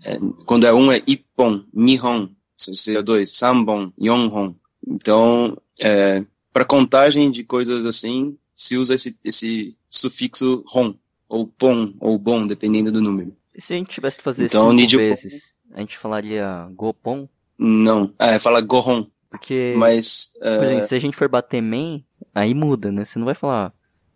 [0.05, 4.53] É, quando é um é ippon, nihon, seria dois, sambon, yonhon.
[4.85, 10.93] Então, é, para contagem de coisas assim, se usa esse, esse sufixo ron
[11.27, 13.35] ou pon, ou bom, dependendo do número.
[13.55, 17.27] E se a gente tivesse que fazer então, cinco vezes, a gente falaria gopon?
[17.57, 19.05] Não, é, fala gohon.
[19.29, 23.05] Porque, mas, por exemplo, se a gente for bater men, aí muda, né?
[23.05, 23.73] Você não vai falar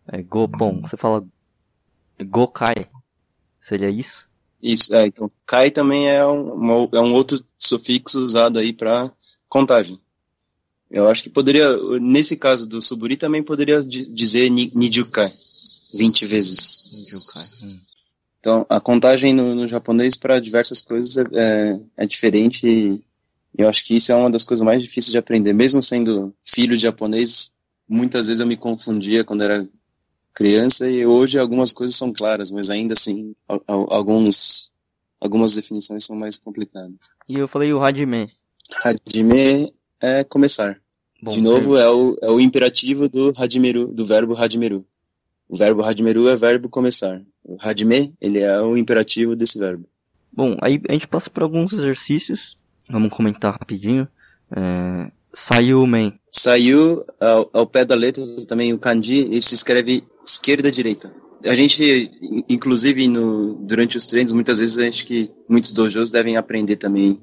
[0.07, 1.25] é, gopon, você fala
[2.19, 2.87] gokai.
[3.61, 4.27] Seria isso?
[4.61, 9.11] Isso, é, então kai também é um, é um outro sufixo usado aí para
[9.47, 9.99] contagem.
[10.89, 15.31] Eu acho que poderia, nesse caso do suburi, também poderia dizer nijukai.
[15.97, 16.83] 20 vezes.
[17.63, 17.79] Hum.
[18.39, 23.03] Então, a contagem no, no japonês para diversas coisas é, é, é diferente e
[23.57, 25.51] eu acho que isso é uma das coisas mais difíceis de aprender.
[25.53, 27.51] Mesmo sendo filho de japonês,
[27.89, 29.67] muitas vezes eu me confundia quando era
[30.33, 33.35] criança e hoje algumas coisas são claras, mas ainda assim,
[33.67, 34.71] alguns,
[35.19, 37.09] algumas definições são mais complicadas.
[37.27, 38.31] E eu falei o hajime.
[38.83, 40.79] Hajime é começar.
[41.21, 44.85] Bom, de novo, é o, é o imperativo do hajimeru, do verbo hajimeru.
[45.49, 47.21] O verbo hadmeru é verbo começar.
[47.43, 49.85] O hadme, ele é o imperativo desse verbo.
[50.31, 52.57] Bom, aí a gente passa por alguns exercícios.
[52.89, 54.07] Vamos comentar rapidinho.
[54.55, 55.11] É...
[55.33, 56.13] Saiu men.
[56.31, 61.13] Saiu ao, ao, pé da letra também o kanji, ele se escreve esquerda direita.
[61.45, 62.11] A gente,
[62.49, 67.21] inclusive no, durante os treinos, muitas vezes a gente que muitos dojos devem aprender também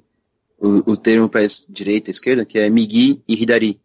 [0.59, 3.81] o, o termo para direita e esquerda, que é migi e hidari.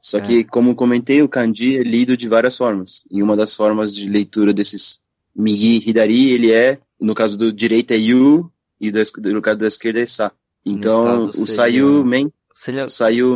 [0.00, 0.20] Só É.
[0.20, 3.04] que, como comentei, o kanji é lido de várias formas.
[3.10, 5.00] E uma das formas de leitura desses
[5.36, 8.98] migi e hidari, ele é, no caso do direita é yu, e do,
[9.32, 10.32] no caso da esquerda é sa.
[10.64, 12.86] Então, o seria- sayu men, Seria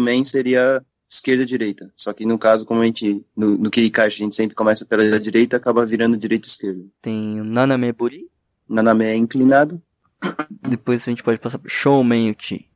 [0.01, 1.91] men seria esquerda e direita.
[1.97, 3.71] Só que no caso, como a gente, no, no
[4.03, 6.85] a gente sempre começa pela direita, acaba virando direita e esquerda.
[7.01, 8.27] tem o Nanameburi,
[8.69, 9.81] Naname é inclinado,
[10.69, 12.67] depois a gente pode passar pro Shoumen Uchi.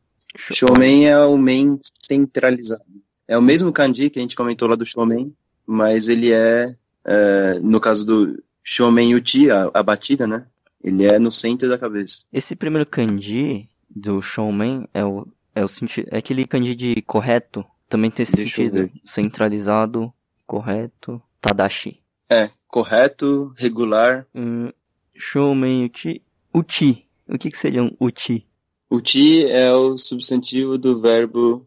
[0.52, 2.82] Shoumen é o men centralizado.
[3.28, 5.34] É o mesmo kanji que a gente comentou lá do Shoumen,
[5.66, 6.64] mas ele é,
[7.04, 10.46] é, no caso do Shoumen Uchi, a, a batida, né?
[10.82, 12.24] Ele é no centro da cabeça.
[12.32, 17.62] Esse primeiro kanji do Shoumen é o, é o sentido, é aquele kanji de correto,
[17.86, 18.90] também tem esse Deixa sentido.
[19.04, 20.10] Centralizado,
[20.46, 22.00] correto, Tadashi.
[22.30, 24.26] É, correto, regular.
[24.34, 24.70] Hum,
[25.14, 26.22] Shoumen Uchi,
[26.54, 27.04] Uchi.
[27.28, 28.46] O que que seria um Uchi?
[28.90, 31.66] Uchi é o substantivo do verbo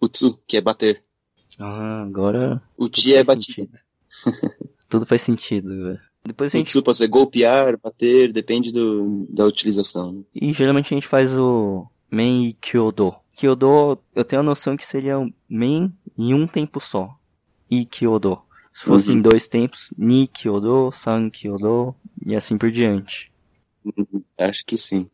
[0.00, 1.00] utsu, que é bater.
[1.58, 3.54] Ah, agora Uchi tudo é batida.
[3.54, 3.78] sentido.
[4.88, 6.00] Tudo faz sentido, velho.
[6.24, 10.24] Depois a gente Utsu pode ser golpear, bater, depende do, da utilização.
[10.34, 13.14] E geralmente a gente faz o Men e Kyodo.
[13.36, 17.16] Kyodo, eu tenho a noção que seria o Men em um tempo só.
[17.70, 18.40] E Kyodo.
[18.74, 19.18] Se fosse Uhum.
[19.18, 21.94] em dois tempos, Ni Kyodo, San Kyodo
[22.26, 23.30] e assim por diante.
[24.36, 25.08] Acho que sim.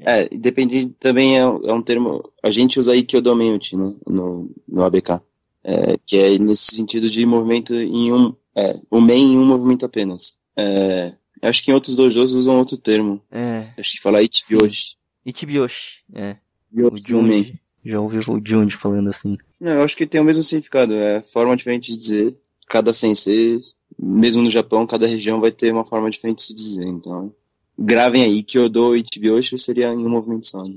[0.00, 2.22] É, depende também é, é um termo.
[2.42, 3.94] A gente usa aí Kyodomenuchi, né?
[4.06, 5.20] No, no ABK.
[5.62, 8.34] É, que é nesse sentido de movimento em um.
[8.54, 10.38] É, o men em um movimento apenas.
[10.56, 13.22] É, acho que em outros dojos usam outro termo.
[13.30, 14.96] É, Acho que fala Ichibyoshi.
[15.24, 16.36] Ichibyoshi, é.
[16.72, 17.42] O Byoshi no men.
[17.44, 17.60] Junji.
[17.84, 19.38] Já ouvi o Junji falando assim.
[19.58, 20.94] Não, eu acho que tem o mesmo significado.
[20.94, 22.36] É forma diferente de dizer.
[22.68, 23.60] Cada sensei,
[23.98, 26.86] mesmo no Japão, cada região vai ter uma forma diferente de se dizer.
[26.86, 27.34] Então,
[27.80, 28.42] gravem aí.
[28.42, 30.62] Kyodo e Ichibyoshi seria em um movimento só.
[30.62, 30.76] Né?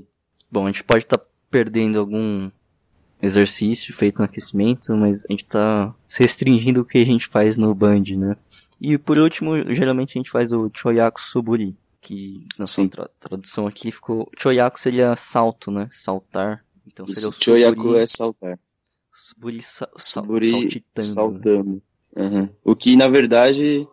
[0.50, 2.50] Bom, a gente pode estar perdendo algum
[3.22, 7.56] exercício feito no aquecimento, mas a gente tá se restringindo o que a gente faz
[7.56, 8.36] no Band, né?
[8.80, 13.66] E por último, geralmente a gente faz o Choyaku Suburi, que na sua tra- tradução
[13.66, 14.30] aqui ficou...
[14.38, 15.88] Choyaku seria salto, né?
[15.92, 16.64] Saltar.
[16.86, 18.58] Então seria Isso, o Choyaku é saltar.
[19.12, 21.06] Suburi sa Suburi saltitando.
[21.06, 21.82] saltando.
[22.16, 22.48] Uhum.
[22.64, 23.86] O que, na verdade,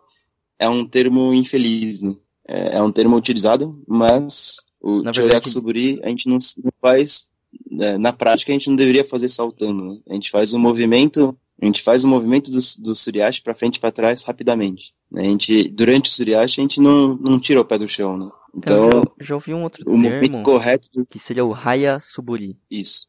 [0.58, 2.14] é um termo infeliz, né?
[2.52, 7.30] É, é um termo utilizado, mas o verdade- Suburi a gente não, não faz,
[7.70, 9.98] né, na prática a gente não deveria fazer saltando, né?
[10.10, 13.76] A gente faz um movimento, a gente faz o movimento do, do Suriashi para frente
[13.76, 14.92] e para trás rapidamente.
[15.10, 15.22] né?
[15.22, 18.30] A gente, durante o Suriashi a gente não, não tira o pé do chão, né?
[18.54, 21.98] Então, Eu já, já ouvi um outro o movimento correto do que seria o Haya
[22.00, 22.56] Suburi.
[22.70, 23.08] Isso.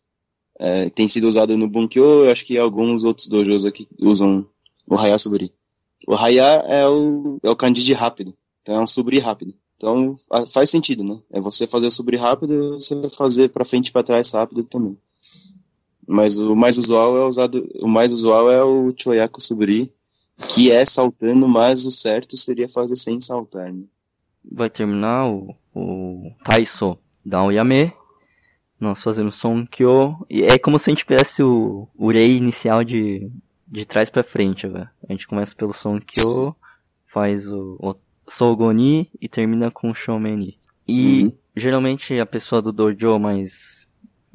[0.57, 4.47] É, tem sido usado no Bunkyo, eu acho que alguns outros dojos aqui usam
[4.87, 5.51] o Haya Suburi.
[6.07, 8.33] O Haya é o, é o kanji rápido,
[8.63, 9.53] então é um Suburi rápido.
[9.77, 11.19] Então fa- faz sentido, né?
[11.31, 14.97] É você fazer o Suburi rápido você fazer pra frente e pra trás rápido também.
[16.07, 19.91] Mas o mais usual é usado, o mais usual é o Choyaku Suburi,
[20.49, 23.83] que é saltando, mas o certo seria fazer sem saltar, né?
[24.51, 27.93] vai terminar o, o Taiso da Oyame.
[28.77, 30.17] Nós fazemos Sonkyo.
[30.29, 33.31] E é como se a gente tivesse o, o Rei inicial de,
[33.65, 34.89] de trás pra frente, velho.
[35.07, 36.53] A gente começa pelo Sonkyo,
[37.07, 37.93] faz o, o
[38.27, 40.59] Sogoni e termina com Shomeni.
[40.87, 41.33] E Uhum.
[41.55, 43.87] geralmente a pessoa do dojo mais,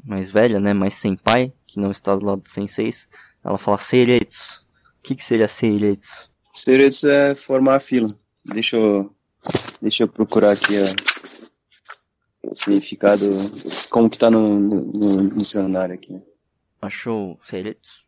[0.04, 3.06] mais velha, né, mais senpai, que não está do lado do senseis,
[3.44, 4.64] ela fala Seiretsu.
[4.98, 6.28] O que, que seria Seiretsu?
[6.52, 8.08] Seretsu é formar a fila.
[8.46, 9.14] Deixa eu,
[9.80, 10.72] deixa eu procurar aqui
[12.42, 13.24] o significado,
[13.90, 16.20] como que tá no, no, no dicionário aqui.
[16.80, 18.04] Achou Seiretsu?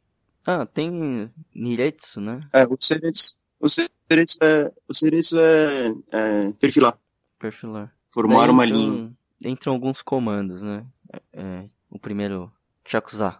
[0.47, 2.41] Ah, tem Niretsu, né?
[2.53, 3.95] É, o Seretsu, o Seretsu
[4.43, 6.99] é, o Seretsu é, é perfilar,
[7.39, 7.95] Perfilar.
[8.13, 9.13] formar Daí uma entram- linha.
[9.43, 10.85] Entram alguns comandos, né?
[11.13, 12.53] É, é, o primeiro,
[12.85, 13.37] Chakuza.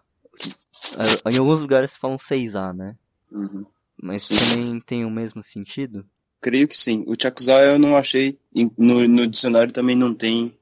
[1.27, 2.97] É, Em alguns lugares falam 6A, né?
[3.31, 3.67] Uhum.
[4.03, 4.35] Mas Sim.
[4.37, 6.07] também tem o mesmo sentido?
[6.41, 7.05] Creio que sim.
[7.07, 8.39] O Chakuza eu não achei,
[8.79, 10.57] no, no dicionário também não tem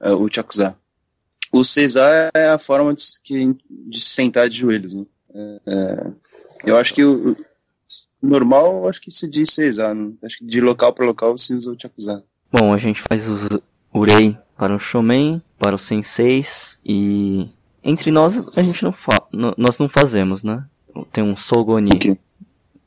[0.00, 0.74] é, o Chakuza.
[1.52, 5.04] O Seizar é a forma de, de se sentar de joelhos, né?
[5.66, 6.12] É,
[6.64, 7.36] eu acho que o
[8.24, 10.12] normal, acho que se diz Seizar, né?
[10.22, 12.24] Acho que de local para local se usa o Chakuza.
[12.52, 13.40] Bom, a gente faz os
[13.92, 17.48] Urei para o Shomen, para os Senseis e
[17.82, 20.64] entre nós a gente não fa nós não fazemos, né?
[21.12, 22.16] Tem um Sogoni O quê?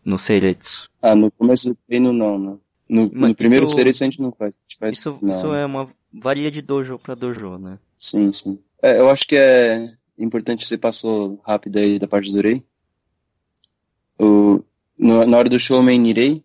[0.04, 0.90] no Seiretsu.
[1.02, 2.58] Ah, no começo do treino não, né?
[2.90, 4.56] No, no primeiro isso- Seretsu a gente não faz.
[4.68, 7.78] Gente faz Isso, isso é uma varia de dojo para dojo, né?
[7.98, 8.60] Sim, sim.
[8.82, 9.86] É, eu acho que é
[10.18, 12.64] importante, você passou rápido aí da parte do Rei.
[14.20, 14.64] O,
[15.00, 16.44] no- na hora do Shoumen Nirei,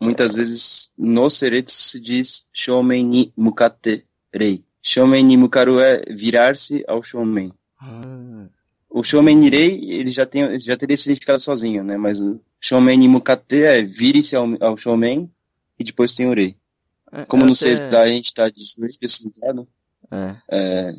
[0.00, 4.02] muitas vezes no Seretsu se diz Shoumen ni Mukate
[4.32, 4.64] Rei.
[4.82, 7.52] Shomen ni mukaru é virar-se ao shoumen.
[7.78, 8.46] Ah,
[8.88, 11.96] O shoumen nirei, ele já, tem, já teria significado sozinho, né?
[11.98, 15.30] Mas o shoumen ni mukate é vire-se ao, ao shoumen
[15.78, 16.56] e depois tem o rei.
[17.12, 19.68] é, Como no até- sexta a gente tá de joelho sentado,
[20.10, 20.92] É, é,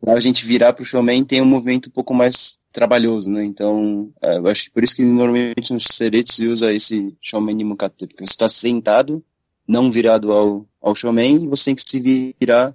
[0.00, 3.44] pra gente virar pro showman tem um movimento um pouco mais trabalhoso, né?
[3.44, 7.14] Então, é, eu acho que por isso que normalmente nos seretes se usa esse
[7.54, 9.22] ni mukate, porque você está sentado,
[9.68, 12.74] não virado ao, ao showman, e você tem que se virar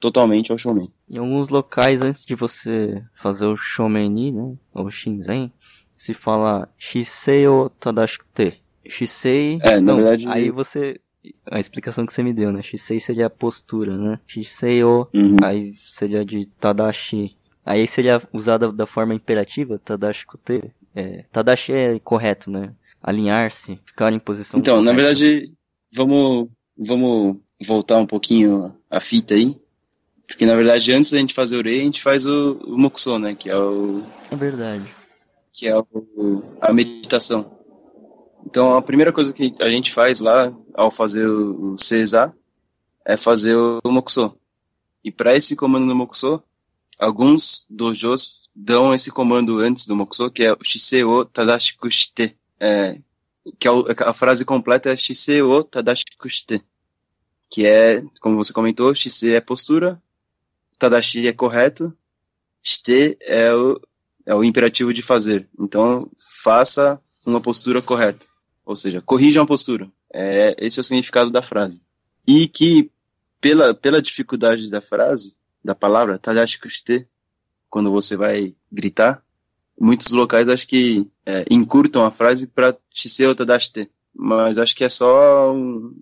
[0.00, 0.88] totalmente ao showman.
[1.10, 5.52] Em alguns locais, antes de você fazer o shomeni, né, ou shinzen,
[5.96, 8.62] se fala shisei o tadashikute.
[8.88, 11.00] Shisei, É, não, verdade- aí você,
[11.50, 15.36] a explicação que você me deu, né, shisei seria a postura, né, shisei o, Uhum.
[15.42, 17.36] aí seria de tadashi.
[17.68, 20.72] Aí seria usada da forma imperativa, tadashikute.
[20.96, 25.14] É, tadashi é correto, né, alinhar-se, ficar em posição Então, na correta.
[25.14, 25.52] verdade,
[25.94, 26.48] vamos,
[26.78, 29.54] vamos voltar um pouquinho a fita aí.
[30.26, 33.18] Porque, na verdade, antes da gente fazer o rei, a gente faz o, o mokuso,
[33.18, 33.34] né?
[33.34, 34.84] Que é o, É verdade.
[35.52, 37.50] que é o, a meditação.
[38.46, 41.76] Então, a primeira coisa que a gente faz lá, ao fazer o, o
[43.04, 44.38] é fazer o, o Mokuso.
[45.04, 46.42] E para esse comando no Mokuso,
[46.98, 52.36] alguns dojos dão esse comando antes do Mokuso, que é o Shisei o Tadashiku shite.
[52.60, 52.98] É,
[53.58, 56.62] que é o- a frase completa é Shisei o Tadashiku shite.
[57.50, 60.02] Que é, como você comentou, Shisei é postura,
[60.78, 61.96] Tadashi é correto,
[62.62, 63.80] Shite é o,
[64.26, 65.48] é o imperativo de fazer.
[65.58, 66.08] Então,
[66.42, 68.26] faça uma postura correta.
[68.64, 69.90] Ou seja, corrija uma postura.
[70.12, 71.80] É, esse é o significado da frase.
[72.26, 72.90] E que,
[73.40, 75.34] pela, pela dificuldade da frase,
[75.68, 77.06] da palavra, tadashi kushite,
[77.68, 79.22] quando você vai gritar,
[79.78, 83.86] muitos locais acho que é, encurtam a frase para shisei tadashite.
[84.14, 85.92] Mas acho que é só, um,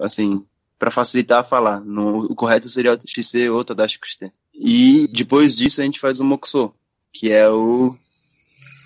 [0.00, 0.44] assim,
[0.76, 1.80] para facilitar a falar.
[1.84, 4.32] No, o correto seria shisei tadashi kushite.
[4.52, 6.74] E depois disso a gente faz o mokuso,
[7.12, 7.96] que é o,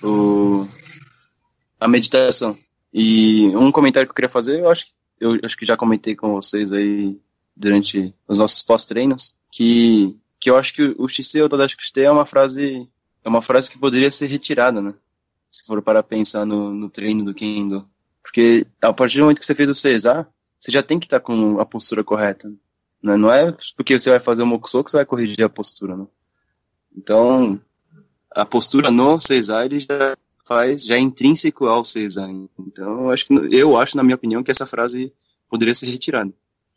[0.02, 0.68] o
[1.80, 2.54] a meditação.
[2.92, 4.88] E um comentário que eu queria fazer, eu acho,
[5.18, 7.18] eu acho que já comentei com vocês aí
[7.56, 12.26] durante os nossos pós-treinos, que, que eu acho que o Shisei Tadashi Kushite é uma
[12.26, 12.88] frase
[13.24, 14.94] é uma frase que poderia ser retirada, né?
[15.50, 17.84] Se for para pensar no, no treino do Kendo.
[18.20, 20.28] Porque a partir do momento que você fez o Cesar,
[20.58, 22.48] você já tem que estar com a postura correta.
[23.02, 23.16] Né?
[23.16, 26.06] Não é porque você vai fazer o Mokuso que você vai corrigir a postura, né?
[26.96, 27.60] Então,
[28.30, 32.30] a postura no Cesar ele já faz, já é intrínseco ao Cesar.
[32.58, 35.12] Então, eu acho eu acho, na minha opinião, que essa frase
[35.48, 36.32] poderia ser retirada.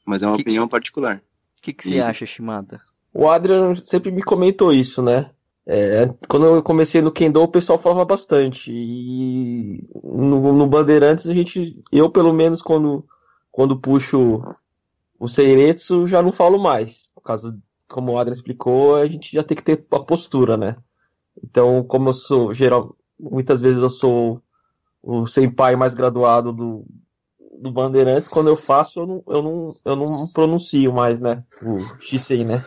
[0.05, 1.17] Mas é uma Que- opinião particular.
[1.57, 2.79] O que, que você E- acha, Shimada?
[3.13, 5.31] O Adrian sempre me comentou isso, né?
[5.65, 8.71] É, quando eu comecei no Kendo, o pessoal falava bastante.
[8.71, 13.03] E no, no Bandeirantes, a gente, eu pelo menos, quando,
[13.51, 14.43] quando puxo
[15.19, 17.09] o Seiretsu, já não falo mais.
[17.15, 20.75] Por causa, como o Adrian explicou, a gente já tem que ter a postura, né?
[21.43, 24.41] Então, como eu sou, geral, muitas vezes eu sou
[25.01, 26.85] o senpai mais graduado do,
[27.59, 31.43] do Bandeirantes, quando eu faço, eu não, eu não, eu não pronuncio mais, né?
[31.61, 32.63] O Shisei, né?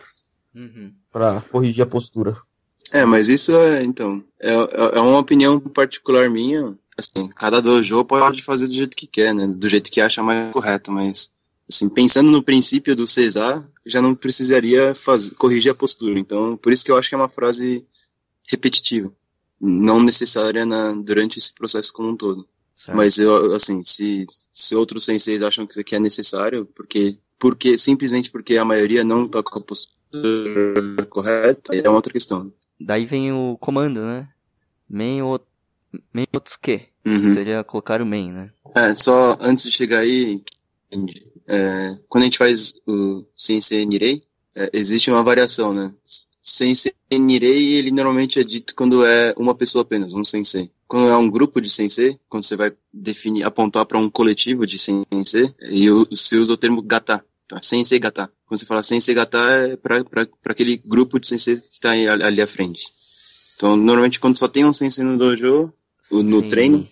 [0.55, 0.93] Uhum.
[1.11, 2.37] Pra corrigir a postura.
[2.91, 6.77] É, mas isso é, então, é, é é uma opinião particular minha.
[6.97, 9.47] Assim, cada dojo pode fazer do jeito que quer, né?
[9.47, 11.29] Do jeito que acha mais correto, mas,
[11.71, 16.19] assim, pensando no princípio do Cesar, já não precisaria fazer, corrigir a postura.
[16.19, 17.85] Então, por isso que eu acho que é uma frase
[18.49, 19.11] repetitiva.
[19.61, 22.47] Não necessária na, durante esse processo como um todo.
[22.85, 22.95] Certo.
[22.95, 27.77] Mas eu, assim, se, se outros senseis acham que isso aqui é necessário, porque, porque
[27.77, 32.53] simplesmente porque a maioria não toca com a postura correta, é uma outra questão.
[32.79, 34.29] Daí vem o comando, né?
[34.89, 35.39] Men o...
[36.13, 36.87] Men otsuke.
[37.05, 37.33] Uhum.
[37.33, 38.51] Seria colocar o men, né?
[38.73, 40.41] É, só antes de chegar aí,
[41.47, 44.23] é, quando a gente faz o Sensei Nirei,
[44.55, 45.93] é, existe uma variação, né?
[46.49, 50.69] Sensei Nirei, ele normalmente é dito quando é uma pessoa apenas, um Sensei.
[50.87, 54.77] Quando é um grupo de Sensei, quando você vai definir, apontar para um coletivo de
[54.79, 57.23] Sensei, e você usa o termo Gata.
[57.53, 58.31] É Sensei Gata.
[58.45, 62.47] Quando você fala Sensei Gata, é para aquele grupo de Sensei que está ali à
[62.47, 62.83] frente.
[63.55, 65.73] Então, normalmente, quando só tem um Sensei no dojo,
[66.11, 66.47] no Sim.
[66.47, 66.87] treino,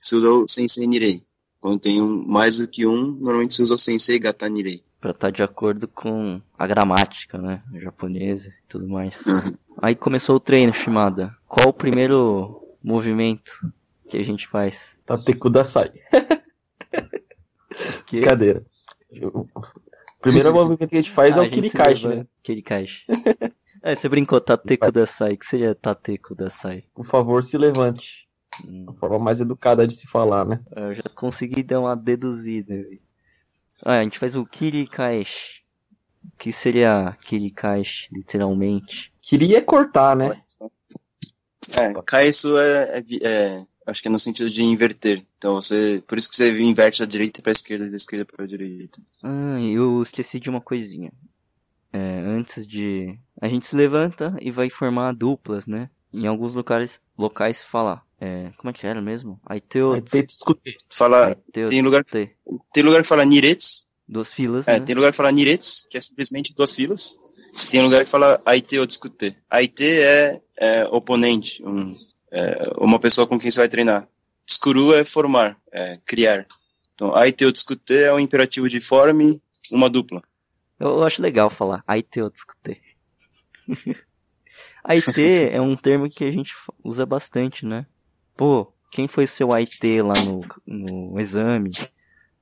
[0.00, 1.22] se usa o Sensei Nirei.
[1.60, 4.82] Quando tem um, mais do que um, normalmente se usa o Sensei Gata Nirei.
[5.04, 7.62] Pra estar de acordo com a gramática, né?
[7.74, 9.20] Japonesa e tudo mais.
[9.26, 9.52] Uhum.
[9.76, 11.36] Aí começou o treino, Shimada.
[11.46, 13.70] Qual o primeiro movimento
[14.08, 14.96] que a gente faz?
[15.04, 15.92] Tateku Dasai.
[18.06, 18.20] Que...
[18.20, 18.64] Brincadeira.
[19.22, 19.46] O
[20.22, 22.26] primeiro movimento que a gente faz Ah, é o Kirikashi, né?
[22.42, 23.04] Kirikashi.
[23.82, 25.34] é, você brincou Tateku Dasai.
[25.34, 26.84] O que seria Tateku Dasai?
[26.94, 28.26] Por favor, se levante.
[28.64, 30.60] Hum, A forma mais educada de se falar, né?
[30.74, 32.74] eu já consegui dar uma deduzida.
[33.82, 35.62] Ah, a gente faz o Kirikaeshi.
[36.24, 39.12] O que seria Kirikaishi, literalmente?
[39.20, 40.42] Queria cortar, né?
[41.76, 45.24] É, Kaisu é, é, é, acho que é no sentido de inverter.
[45.38, 49.00] Então você, por isso que você inverte da direita para esquerda, da esquerda para direita.
[49.22, 51.12] Ah, eu esqueci de uma coisinha.
[51.92, 53.16] É, antes de.
[53.40, 55.88] A gente se levanta e vai formar duplas, né?
[56.12, 58.02] Em alguns locais, locais fala.
[58.24, 59.38] É, como é que era mesmo?
[60.00, 60.76] Ter que discutir.
[60.88, 64.80] Fala, Aiteo tem lugar- tem lugar que fala Niretsu, Duas filas, é, né?
[64.80, 67.18] tem lugar que fala Niretsu, que é simplesmente duas filas.
[67.70, 69.36] Tem lugar que fala Aite ou discuter.
[69.50, 71.92] Aite é, é oponente, um,
[72.32, 74.08] é, uma pessoa com quem você vai treinar.
[74.46, 76.46] Tsukuru é formar, é criar.
[76.94, 80.22] Então, Aite ou discuter é o imperativo de forme uma dupla.
[80.80, 82.80] Eu, acho legal falar Aiteo tsukute.
[84.82, 86.52] Aite é um termo que a gente
[86.82, 87.86] usa bastante, né?
[88.36, 91.70] Pô, quem foi seu Aite lá no, no exame?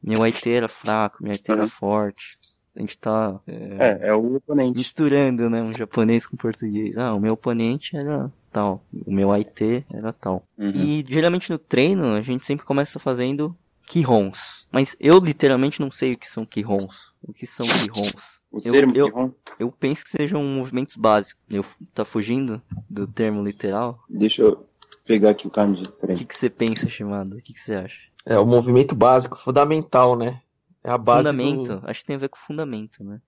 [0.02, 1.68] Meu Aite era fraco, meu Aite era Uhum.
[1.68, 2.26] forte.
[2.74, 4.78] A gente tá é, É, é o oponente.
[4.78, 5.60] misturando, né?
[5.60, 6.96] Um japonês com português.
[6.96, 8.82] Ah, o meu oponente era tal.
[9.06, 10.42] O meu Aite era tal.
[10.56, 10.70] Uhum.
[10.70, 13.54] E geralmente no treino a gente sempre começa fazendo
[13.86, 14.66] Kihons.
[14.72, 17.12] Mas eu literalmente não sei o que são Kihons.
[17.22, 18.40] O que são Kihons?
[18.50, 21.40] O eu- termo eu- Kihon, Eu penso que sejam movimentos básicos.
[21.50, 21.64] Eu
[21.94, 24.02] tá fugindo do termo literal?
[24.08, 24.66] deixa eu
[25.04, 25.82] pegar aqui o kanji.
[25.82, 26.16] O Peraí.
[26.16, 27.36] que, que você pensa, Shimada?
[27.36, 27.96] O que, que você acha?
[28.24, 30.40] É o movimento básico, fundamental, né?
[30.84, 31.80] É a base fundamento?
[31.80, 31.86] do...
[31.88, 33.20] Acho que tem a ver com fundamento, né?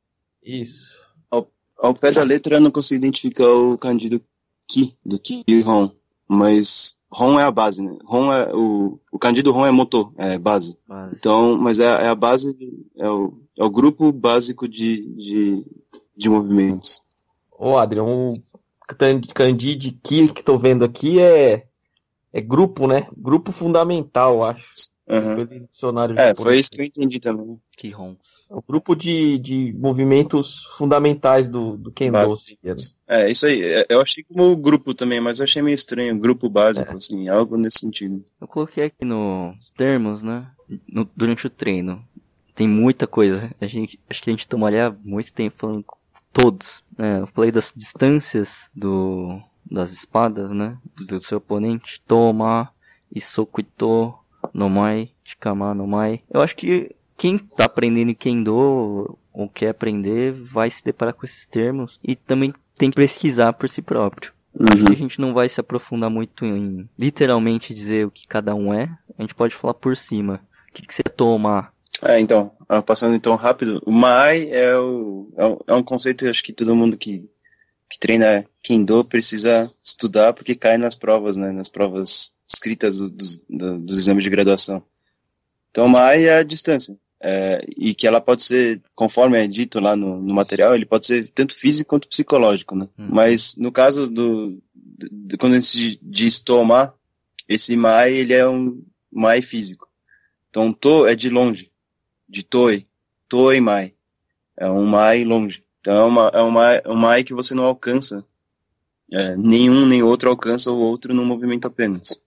[0.43, 1.05] Isso.
[1.79, 4.21] Ao pé da letra eu não consigo identificar o kanji do
[4.67, 5.91] ki, do ki e hon.
[6.27, 7.99] Mas hon é a base, né?
[8.09, 10.79] Hon é o, o kanji do hon é motor, é base.
[10.89, 11.15] Base.
[11.17, 12.57] Então, mas é, é a base,
[12.97, 15.67] é o, é o grupo básico de, de,
[16.17, 17.03] de movimentos.
[17.53, 18.54] Ô, Adriano, o
[18.87, 21.67] can- kanji de ki que tô vendo aqui é,
[22.33, 23.07] é grupo, né?
[23.17, 24.73] Grupo fundamental, eu acho.
[25.07, 27.61] Pelo dicionário É, foi isso que eu entendi também.
[27.77, 28.17] Kihon.
[28.51, 32.37] É o grupo de, de movimentos fundamentais do, do Kendo.
[32.37, 32.81] Seria, né?
[33.07, 33.63] É, isso aí.
[33.63, 36.19] É, Eu achei como grupo também, mas eu achei meio estranho.
[36.19, 38.25] Grupo básico, assim, algo nesse sentido.
[38.41, 40.51] Eu coloquei aqui no termos, né?
[40.89, 42.03] no- durante o treino.
[42.55, 43.51] Tem muita coisa.
[43.61, 45.85] A gente, acho que a gente tomaria muito tempo falando
[46.35, 46.83] todos.
[46.99, 47.21] né?
[47.21, 50.77] eu falei das distâncias do, das espadas, né?
[51.09, 52.03] Do seu oponente.
[52.07, 52.71] Toma,
[53.15, 54.15] Isoku Ito,
[54.53, 56.21] Nomai, Chikama, Nomai.
[56.31, 61.47] Eu acho que quem tá aprendendo Kendo ou quer aprender vai se deparar com esses
[61.47, 64.33] termos e também tem que pesquisar por si próprio.
[64.73, 68.55] Acho que a gente não vai se aprofundar muito em literalmente dizer o que cada
[68.55, 68.97] um é.
[69.19, 70.41] A gente pode falar por cima.
[70.69, 71.73] O que, que você toma?
[72.03, 76.29] É, então, ah, passando então rápido, o Maai é, o, é, um, é um conceito
[76.29, 77.29] acho que todo mundo que,
[77.89, 83.39] que treina Kendo precisa estudar porque cai nas provas, né, nas provas escritas do- dos,
[83.49, 84.83] do- dos exames de graduação.
[85.71, 89.81] Então, o Maai é a distância, é, e que ela pode ser, conforme é dito
[89.81, 92.89] lá no, no material, ele pode ser tanto físico quanto psicológico, né?
[92.99, 93.09] Hum.
[93.11, 96.93] Mas no caso do, do- do- quando a gente diz tomar,
[97.49, 98.83] esse Maai, ele é um
[99.13, 99.89] Maai físico.
[100.51, 101.71] Então, to é de longe
[102.29, 102.85] de Toi,
[103.29, 103.95] Toi Mai.
[104.57, 105.63] É um Mai longe.
[105.81, 108.25] Então é, uma, é um, mai, um Mai que você não alcança.
[109.13, 112.19] É, nenhum nem outro alcança o outro num movimento apenas.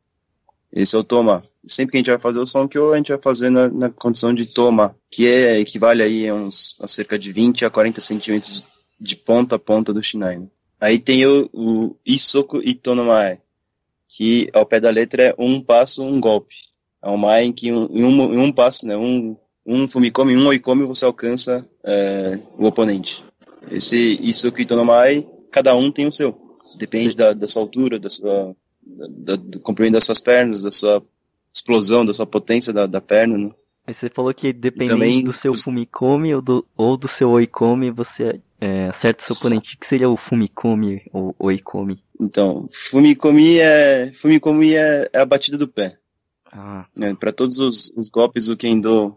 [0.72, 1.42] Esse é o Toma.
[1.66, 3.90] Sempre que a gente vai fazer o som que a gente vai fazer na, na
[3.90, 8.00] condição de Toma, que é, equivale aí a uns a cerca de 20 a 40
[8.00, 8.68] centímetros
[9.00, 10.38] de ponta a ponta do Shinai.
[10.38, 10.48] né?
[10.80, 13.40] Aí tem o, o Isoku Itonomae,
[14.08, 16.56] que ao pé da letra é um passo, um golpe.
[17.02, 19.36] É um Mai em que um, em, um, em um passo, né, um,
[19.68, 23.24] um Fumikome, um Oikome, você alcança é, o oponente.
[23.70, 26.38] Esse Isoku Itonomai, cada um tem o seu.
[26.78, 31.04] Depende da, da sua altura, da sua, da, do comprimento das suas pernas, da sua
[31.54, 33.52] explosão, da sua potência da, da perna, né?
[33.86, 37.30] Mas você falou que dependendo também do seu os- Fumikome ou do, ou do seu
[37.32, 39.76] Oikome, você é, acerta o seu oponente.
[39.76, 42.04] O que seria o Fumikome ou Oikome?
[42.20, 45.98] Então, Fumikomi é, Fumikomi é, é a batida do pé.
[46.52, 47.16] Ah, né?
[47.18, 49.16] Para todos os, os golpes do Kendo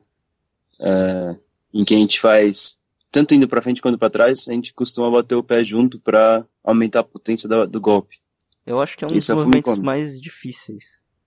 [0.81, 1.37] é,
[1.73, 2.79] em que a gente faz
[3.11, 6.47] tanto indo para frente quanto para trás, a gente costuma bater o pé junto para
[6.63, 8.19] aumentar a potência da- do golpe.
[8.67, 10.85] eu acho que é um dos Isso é movimentos mais difíceis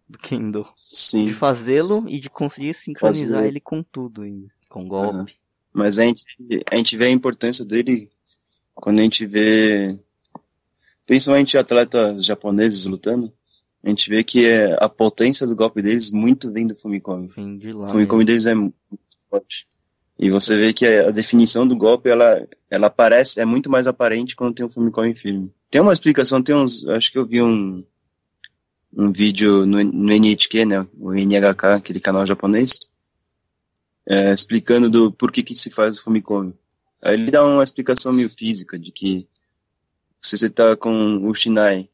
[0.07, 0.63] do Kendo.
[0.89, 3.47] De Sim, fazê-lo e de conseguir sincronizar Fazer.
[3.47, 4.23] ele com tudo,
[4.69, 5.33] com golpe.
[5.73, 6.23] mas a gente,
[6.71, 8.09] a gente vê a importância dele
[8.75, 9.97] quando a gente vê,
[11.05, 13.31] principalmente atletas japoneses lutando,
[13.83, 17.27] a gente vê que é, a potência do golpe deles muito vem do Fumikome.
[17.35, 17.83] Vem de lá.
[17.83, 18.73] O Fumikome deles é muito
[20.19, 24.35] E você vê que a definição do golpe, ela, ela aparece, é muito mais aparente
[24.35, 25.51] quando tem um Fumikome firme.
[25.69, 27.83] Tem uma explicação, tem uns, acho que eu vi um,
[28.95, 32.79] um vídeo no, no NHK, né, o NHK, aquele canal japonês,
[34.05, 36.53] é, explicando do por que que se faz o Fumikome.
[37.01, 39.27] Aí ele dá uma explicação meio física de que
[40.21, 41.89] se você tá com o Shinai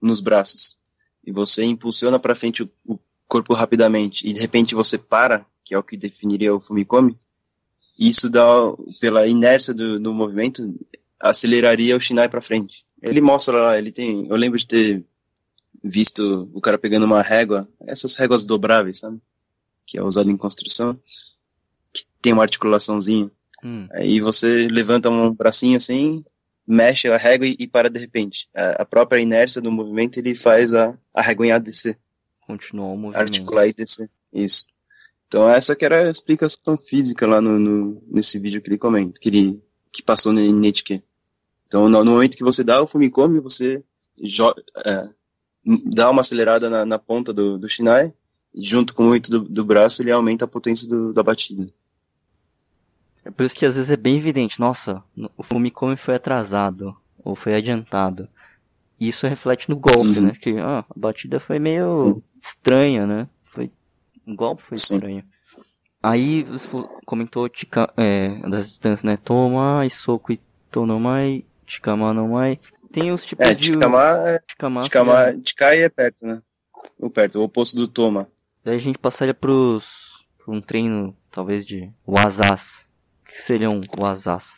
[0.00, 0.78] nos braços
[1.24, 2.98] e você impulsiona para frente o, o,
[3.30, 7.16] corpo rapidamente e de repente você para, que é o que definiria o Fumikomi,
[7.96, 8.44] isso dá,
[9.00, 10.74] pela inércia do, do movimento,
[11.20, 12.84] aceleraria o Shinai para frente.
[13.00, 15.04] Ele mostra lá, ele tem, eu lembro de ter
[15.82, 19.20] visto o cara pegando uma régua, essas réguas dobráveis, sabe?
[19.86, 20.94] Que é usado em construção,
[21.92, 23.28] que tem uma articulaçãozinha.
[23.62, 23.86] Hum.
[23.92, 26.24] Aí você levanta um bracinho assim,
[26.66, 28.48] mexe a régua e, e para de repente.
[28.54, 31.98] A, a, própria inércia do movimento ele faz a, a régua descer.
[32.46, 33.20] Continuar o movimento.
[33.20, 34.10] Articular e descer.
[34.32, 34.66] Isso.
[35.28, 39.20] Então essa que era a explicação física lá no, no nesse vídeo que ele comenta,
[39.20, 39.62] que ele
[39.92, 41.02] que passou no Netke.
[41.66, 43.82] Então no, no, momento que você dá o Fumikome, você
[44.84, 45.08] é,
[45.94, 48.12] dá uma acelerada na, na ponta do, do Shinai,
[48.52, 51.64] e junto com o muito do, do braço ele aumenta a potência do, da batida.
[53.24, 55.02] É por isso que às vezes é bem evidente, nossa,
[55.36, 58.28] o Fumikome foi atrasado, ou foi adiantado.
[59.00, 60.26] Isso reflete no golpe, uhum.
[60.26, 60.32] né?
[60.38, 62.22] Que ah, a batida foi meio uhum.
[62.42, 63.28] estranha, né?
[63.46, 63.72] Foi
[64.26, 64.94] um golpe foi Sim.
[64.94, 65.24] estranho.
[66.02, 66.68] Aí você
[67.06, 69.16] comentou tika, é, das distâncias, né?
[69.16, 70.40] Toma e soco e
[70.70, 72.60] tonomai, tikama nomai.
[72.92, 73.72] Tem os tipos é, de...
[73.72, 76.42] Tikama, é, tikama, tikama, tikai é perto, né?
[76.98, 78.28] O perto, o oposto do toma.
[78.64, 79.86] Daí a gente passaria pros,
[80.38, 82.88] pra um treino, talvez, de wazas
[83.24, 84.50] que seriam o azás?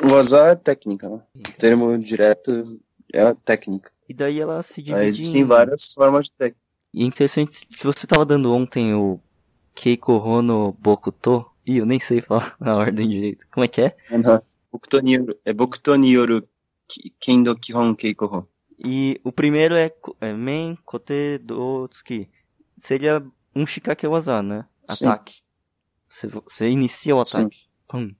[0.00, 0.12] O azar.
[0.12, 1.20] O azar é técnica, né?
[1.34, 2.78] O termo direto
[3.12, 3.90] é a técnica.
[4.08, 5.00] E daí ela se divide.
[5.00, 5.44] Aí existem em...
[5.44, 6.60] várias formas de técnica.
[6.94, 9.18] E é interessante que você estava dando ontem o
[9.74, 11.46] Keiko Hono Bokuto.
[11.66, 13.46] Ih, eu nem sei falar na ordem direito.
[13.50, 13.96] Como é que é?
[14.70, 16.42] Bokuto Nioru, é Bokuto Nioru
[17.20, 18.44] Kendo Kihon Keiko Hon.
[18.78, 22.28] E o primeiro é, é Men Kote Dotsuki.
[22.76, 23.24] Seria
[23.54, 24.66] um Shikake Waza, né?
[24.88, 25.42] Ataque.
[26.08, 27.60] Você, você inicia o ataque.
[27.88, 28.14] Pum.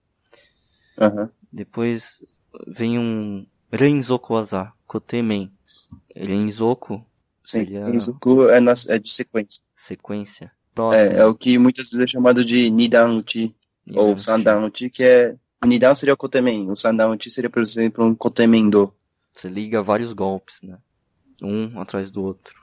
[0.98, 1.28] Uhum.
[1.52, 2.24] Depois
[2.66, 5.50] vem um Renzoku Waza, Kotemen.
[6.14, 7.04] Renzoku.
[7.42, 7.86] Sim, seria...
[7.86, 9.62] Renzoku é, na, é de sequência.
[9.76, 10.52] Sequência.
[10.94, 13.54] É, é, o que muitas vezes é chamado de Nidan Uchi,
[13.94, 15.36] ou Sandan Uchi, que é...
[15.62, 18.92] O Nidan seria o Kotemen, o Sandan Uchi seria, por exemplo, um Kotemen Do.
[19.34, 20.78] Você liga vários golpes, né?
[21.42, 22.60] Um atrás do outro.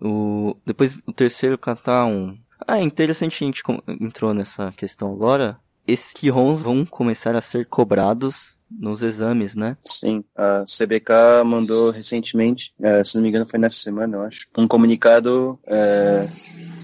[0.00, 0.56] O...
[0.64, 3.62] Depois o terceiro kata, um ah, interessante a gente
[4.00, 5.58] entrou nessa questão agora.
[5.86, 9.76] Esses Kihons vão começar a ser cobrados nos exames, né?
[9.84, 14.46] Sim, a CBK mandou recentemente, é, se não me engano foi nessa semana, eu acho,
[14.56, 16.26] um comunicado é,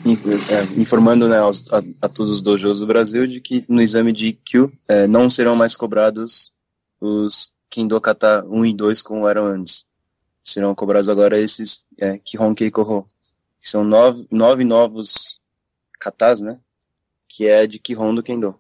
[0.07, 4.13] é informando né, aos, a, a, todos os dojos do Brasil de que no exame
[4.13, 6.53] de IQ é, não serão mais cobrados
[7.01, 9.87] os Kendo Kata 1 e 2 como eram antes.
[10.43, 13.07] Serão cobrados agora esses é, Kihon Keikoho,
[13.61, 15.41] que são nove, nove novos
[15.99, 16.59] katas, né?
[17.29, 18.60] Que é de Kihon do Kendo.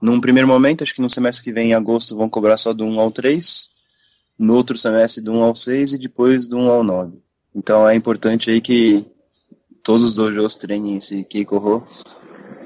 [0.00, 2.84] Num primeiro momento, acho que no semestre que vem, em agosto, vão cobrar só do
[2.84, 3.70] 1 ao 3,
[4.38, 7.18] no outro semestre do 1 ao 6 e depois do 1 ao 9.
[7.54, 9.06] Então é importante aí que
[9.82, 11.82] todos os dojos treinem esse Keikoho.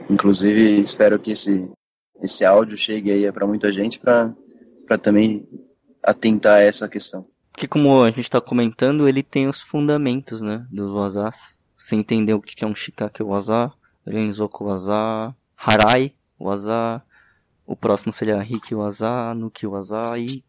[0.08, 1.72] Inclusive, espero que esse,
[2.20, 4.34] esse áudio chegue aí para muita gente para
[5.00, 5.46] também
[6.02, 7.22] atentar a essa questão.
[7.56, 11.36] Que como a gente está comentando, ele tem os fundamentos, né, dos wazas.
[11.78, 13.72] Você entendeu o que é um Shikake Waza,
[14.06, 17.02] Renzoku Waza, Harai Waza,
[17.70, 20.42] o próximo seria Hiki Waza, Nuki Waza e,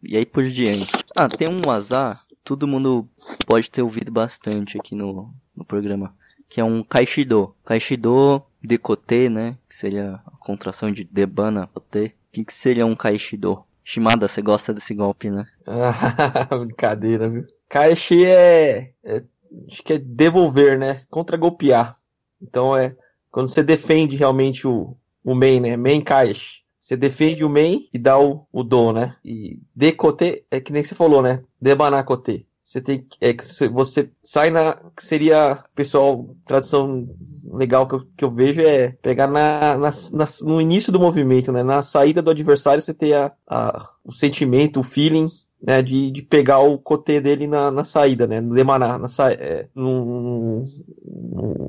[0.00, 0.86] e aí por diante.
[1.18, 3.08] Ah, tem um Waza, todo mundo
[3.44, 6.14] pode ter ouvido bastante aqui no, no programa,
[6.48, 7.52] que é um Kaishido.
[7.64, 12.14] Kaishido Dekote, né, que seria a contração de Debana Kote.
[12.28, 13.64] O que, que seria um Kaishido?
[13.82, 15.48] Shimada, você gosta desse golpe, né?
[16.56, 17.44] Brincadeira, viu?
[17.68, 19.24] Kaishi é, é
[19.66, 21.00] acho que é devolver, né?
[21.10, 21.98] Contra golpear.
[22.40, 22.96] Então é
[23.32, 24.96] quando você defende realmente o,
[25.32, 25.76] o main, né?
[25.76, 26.60] Main caixa.
[26.80, 29.16] Você defende o main e dá o, o do, né?
[29.24, 31.42] E decote é que nem você falou, né?
[31.60, 32.46] Debanacote.
[32.62, 33.34] Você tem é,
[33.68, 37.08] você sai na que seria pessoal tradução
[37.44, 41.50] legal que eu, que eu vejo é pegar na, na, na, no início do movimento,
[41.50, 41.62] né?
[41.62, 45.28] Na saída do adversário você tem a, a, o sentimento, o feeling
[45.62, 49.30] né, de, de pegar o cotê dele na, na saída, né, no demanar, na sa
[49.32, 50.64] é, no,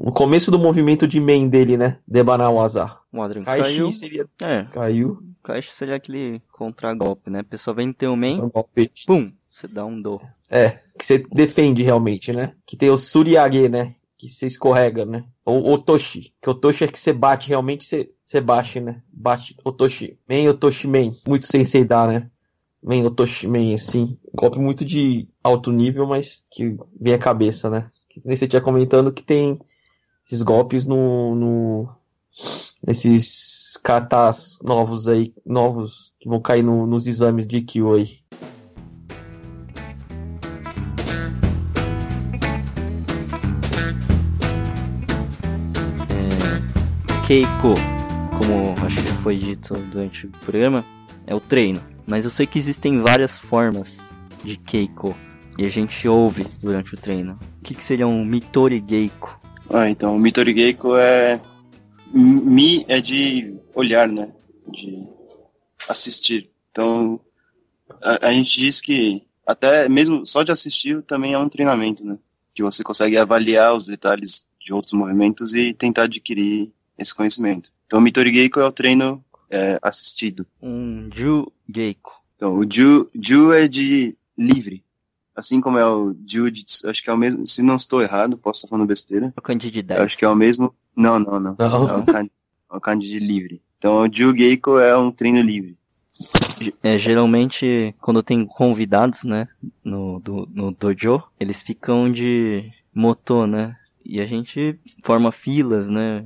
[0.04, 3.02] no, começo do movimento de main dele, né, debanar o azar.
[3.14, 3.92] Adrian caiu.
[3.92, 4.26] seria...
[4.42, 4.64] É.
[4.72, 5.22] Caiu.
[5.44, 8.38] Caixa seria aquele contra-golpe, né, a pessoa vem ter o main,
[9.06, 10.22] pum, você dá um do.
[10.50, 15.26] É, que você defende realmente, né, que tem o Suriage, né, que você escorrega, né,
[15.44, 20.18] ou Otoshi, que Otoshi é que você bate realmente, você, você bate, né, bate Otoshi.
[20.30, 22.31] Main, Otoshi, main, muito sensei dá, né.
[22.84, 24.18] Man, Otoshimen, assim.
[24.34, 27.90] Golpe muito de alto nível, mas que vem à cabeça, né?
[28.10, 29.60] Que nem você tinha comentando que tem
[30.26, 31.96] esses golpes no, no,
[32.86, 38.22] nesses katas novos aí, novos que vão cair no, nos exames de Kyo aí.
[47.28, 47.74] Keiko,
[48.38, 50.84] como acho que foi dito durante o programa,
[51.26, 51.91] é o treino.
[52.06, 53.98] Mas eu sei que existem várias formas
[54.44, 55.16] de Keiko
[55.58, 57.40] e a gente ouve durante o treino.
[57.60, 59.40] O que, que seria um Mitori Geiko?
[59.70, 61.42] Ah, então, o Mitori Geiko é.
[62.14, 64.28] Mi é de olhar, né?
[64.68, 65.08] De
[65.88, 66.50] assistir.
[66.72, 67.20] Então,
[68.02, 72.18] a, a gente diz que até mesmo só de assistir também é um treinamento, né?
[72.54, 77.72] Que você consegue avaliar os detalhes de outros movimentos e tentar adquirir esse conhecimento.
[77.88, 80.48] Então, o Mitori Geiko é o treino é, assistido.
[80.62, 82.22] Um Ju Geiko.
[82.36, 84.84] Então, o Ju, Ju é de livre.
[85.36, 87.48] Assim como é o Jiu-Jitsu, acho que é o mesmo.
[87.48, 89.28] Se não estou errado, posso estar falando besteira.
[89.36, 90.02] É o kanji de Eu 10.
[90.02, 90.74] acho que é o mesmo.
[90.96, 91.56] Não, não, não.
[91.58, 91.90] Não.
[91.90, 93.62] É o kanji, é de livre.
[93.78, 95.78] Então, o Ju Geiko é um treino livre.
[96.84, 99.48] É, geralmente, quando tem convidados, né,
[99.84, 103.76] no, do, no dojo, eles ficam de motor, né?
[104.06, 106.26] E a gente forma filas, né,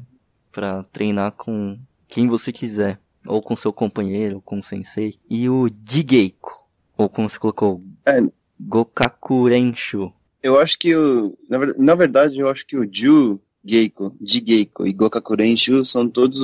[0.52, 3.00] pra treinar com quem você quiser.
[3.28, 5.18] Ou com seu companheiro, ou com o sensei.
[5.30, 6.52] E o Jigeiko,
[6.98, 8.22] ou como você colocou, É.
[8.60, 10.12] Gokakurenshu.
[10.42, 11.38] Eu acho que o.
[11.50, 16.40] Na, ver- na verdade, eu acho que o Ju Geiko, Jigeiko e Gokakurenshu são todos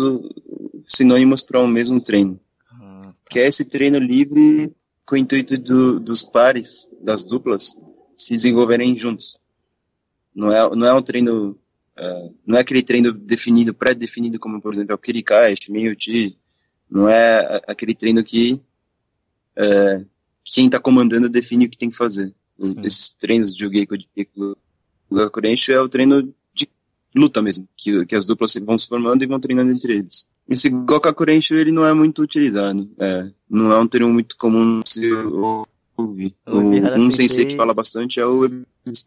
[0.85, 2.39] sinônimos para o mesmo treino.
[2.71, 4.73] Ah, Que é esse treino livre
[5.05, 7.75] com o intuito do- dos pares, das duplas,
[8.17, 9.37] se desenvolverem juntos.
[10.33, 11.57] Não é, não é um treino.
[11.95, 16.37] é, não é aquele treino definido, pré-definido, como por exemplo é o Kirikai, Shimei-uchi.
[16.91, 18.59] Não é aquele treino que
[19.55, 20.03] é,
[20.43, 22.33] quem está comandando define o que tem que fazer.
[22.59, 22.75] Sim.
[22.83, 24.07] Esses treinos de Ugeko de
[25.11, 26.67] Gakurenshu é o treino de
[27.15, 30.27] luta mesmo, que, que as duplas vão se formando e vão treinando entre eles.
[30.47, 35.11] Esse Gokakurenshu, ele não é muito utilizado, é, não é um termo muito comum se
[35.13, 35.67] ou-
[35.97, 36.33] ouvir.
[36.45, 38.45] O O- Ibihara um sensei Sensei- que fala bastante é o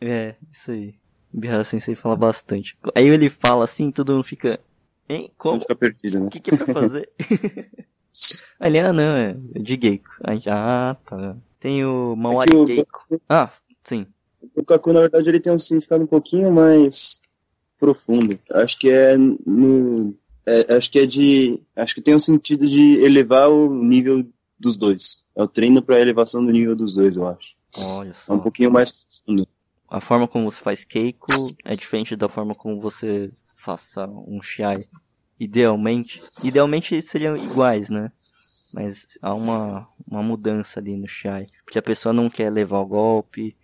[0.01, 0.95] É, isso aí.
[1.32, 2.76] O Bihara Sensei fala bastante.
[2.95, 4.61] Aí ele fala assim, todo mundo fica.
[5.09, 5.31] Hein?
[5.37, 5.61] Como?
[5.61, 6.27] fica perdido, né?
[6.27, 7.11] O que, que é pra fazer?
[8.61, 10.09] Ele, ah, não, é de Geiko.
[10.23, 11.37] Aí, ah, tá.
[11.59, 12.81] Tem o Mawari É que
[13.15, 13.21] o-.
[13.29, 13.51] Ah,
[13.85, 14.07] sim.
[14.57, 17.21] O Kaku, na verdade, ele tem um significado um pouquinho mais
[17.79, 18.39] profundo.
[18.53, 20.15] Acho que é no.
[20.47, 21.61] é, acho que é de.
[21.75, 24.25] Acho que tem um sentido de elevar o nível
[24.61, 25.25] dos dois.
[25.35, 27.57] É o treino para elevação do nível dos dois, eu acho.
[27.77, 28.35] Olha É só.
[28.35, 29.49] um pouquinho mais profundo.
[29.89, 31.27] A forma como você faz Keiko
[31.65, 33.31] é diferente da forma como você
[33.65, 34.87] faça um Shiai.
[35.39, 36.23] Idealmente.
[36.43, 38.12] Idealmente seriam iguais, né?
[38.73, 41.49] Mas há uma, uma mudança ali no Shiai.
[41.65, 43.57] Porque a pessoa não quer levar o golpe.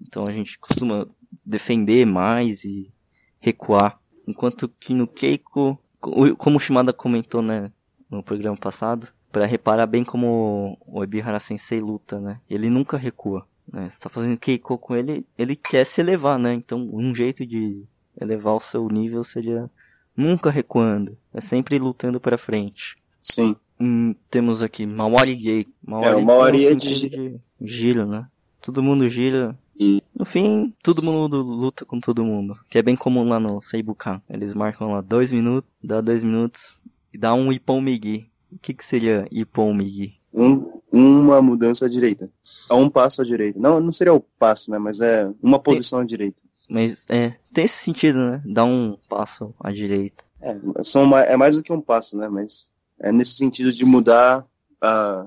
[0.00, 1.08] Então a gente costuma
[1.44, 2.92] defender mais e
[3.40, 4.00] recuar.
[4.26, 7.72] Enquanto que no Keiko, co- como o Shimada comentou né,
[8.10, 12.40] no programa passado, para reparar bem como o Ebihara Sensei luta, né?
[12.48, 13.46] Ele nunca recua.
[13.72, 13.90] Né?
[13.90, 16.52] Você tá fazendo Keiko com ele, ele quer se elevar, né?
[16.54, 17.84] Então um jeito de
[18.20, 19.70] elevar o seu nível seria
[20.16, 21.16] nunca recuando.
[21.32, 22.96] É sempre lutando para frente.
[23.22, 23.56] Sim.
[23.80, 25.66] Hum, temos aqui Mawari Gay.
[25.84, 28.26] Mawari, É, o Mawari é de de giro, né?
[28.60, 29.58] Todo mundo gira.
[29.78, 32.56] E- No fim, todo mundo luta com todo mundo.
[32.68, 34.20] Que é bem comum lá no Seibukan.
[34.30, 36.78] Eles marcam lá dois minutos, dá dois minutos
[37.12, 38.26] e dá um Ippon Migi.
[38.52, 40.14] O que, que seria Ippon Migi?
[40.32, 42.30] Um, uma mudança à direita.
[42.70, 43.58] É um passo à direita.
[43.58, 44.78] Não, não seria o passo, né?
[44.78, 46.42] Mas é uma posição à direita.
[46.72, 48.42] Mas é, tem esse sentido, né?
[48.46, 50.24] Dá um passo à direita.
[50.40, 52.28] É, são, é mais do que um passo, né?
[52.30, 54.42] Mas é nesse sentido de mudar
[54.80, 55.26] a.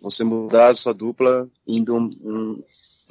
[0.00, 2.08] Você mudar a sua dupla indo um,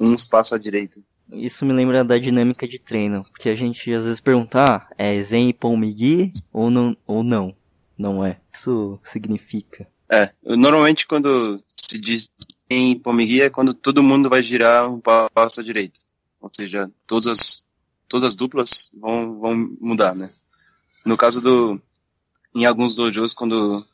[0.00, 0.98] um, passos à direita.
[1.32, 5.22] Isso me lembra da dinâmica de treino, porque a gente às vezes pergunta, ah, é
[5.22, 7.54] Zen Ippon Migi ou não, ou não?
[7.96, 8.40] Não é.
[8.52, 9.86] Isso significa.
[10.10, 12.28] É, normalmente quando se diz
[12.68, 16.00] em Pomigui é quando todo mundo vai girar um passo à direita.
[16.40, 17.64] Ou seja, todas as,
[18.08, 20.30] todas as duplas vão, vão mudar, né?
[21.04, 21.80] No caso do.
[22.54, 23.86] Em alguns dojos, quando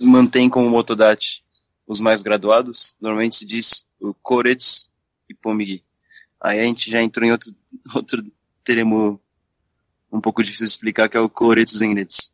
[0.00, 1.44] mantém como motodachi
[1.86, 4.88] os mais graduados, normalmente se diz o Koretsu
[5.28, 5.84] e Pomigui.
[6.40, 7.54] Aí a gente já entrou em outro,
[7.94, 8.24] outro
[8.64, 9.20] termo
[10.10, 12.32] um pouco difícil de explicar, que é o Koretsu Zenretsu.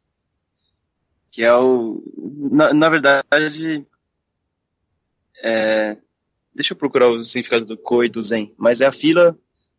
[1.31, 2.03] Que é o.
[2.51, 3.87] Na, na verdade.
[5.43, 5.97] É,
[6.55, 8.55] deixa eu procurar o significado do Ko e do Zen.
[8.59, 9.37] Mas é a fila.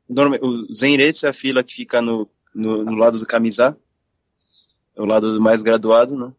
[0.09, 3.77] O Zenretsu é a fila que fica no, no, no lado do Kamiza.
[4.95, 6.33] É o lado mais graduado, né?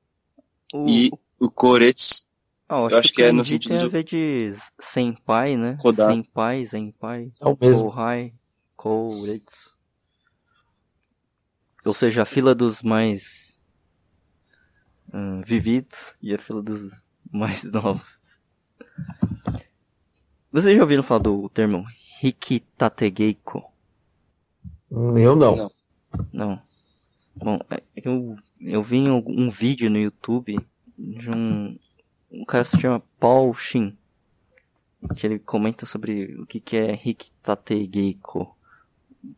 [0.74, 1.10] O, E
[1.40, 2.26] o Koretsu.
[2.68, 5.76] ah, eu acho que é no sentido tem a de- ver de senpai, né?
[5.80, 6.12] Rodar.
[6.14, 7.88] Senpai, zenpai, É o mesmo.
[7.90, 8.32] kohai,
[8.76, 9.72] kouretsu.
[11.84, 13.58] Ou seja, a fila dos mais
[15.08, 16.92] uh, vividos e a fila dos
[17.30, 18.20] mais novos.
[20.52, 21.84] Vocês já ouviram falar do termo
[22.20, 23.64] Rikitategeiko?
[24.90, 25.56] Eu não.
[25.56, 25.70] Não.
[26.32, 26.62] Não.
[27.34, 30.58] Bom, é- eu, eu vi um, um vídeo no YouTube
[30.98, 31.78] de um,
[32.30, 33.96] um cara que se chama Paul Shin,
[35.16, 38.54] que ele comenta sobre o que, que é Rikitategeiko.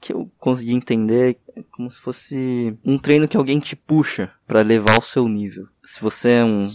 [0.01, 4.63] Que eu consegui entender é como se fosse um treino que alguém te puxa pra
[4.63, 5.69] levar o seu nível.
[5.85, 6.71] Se você é um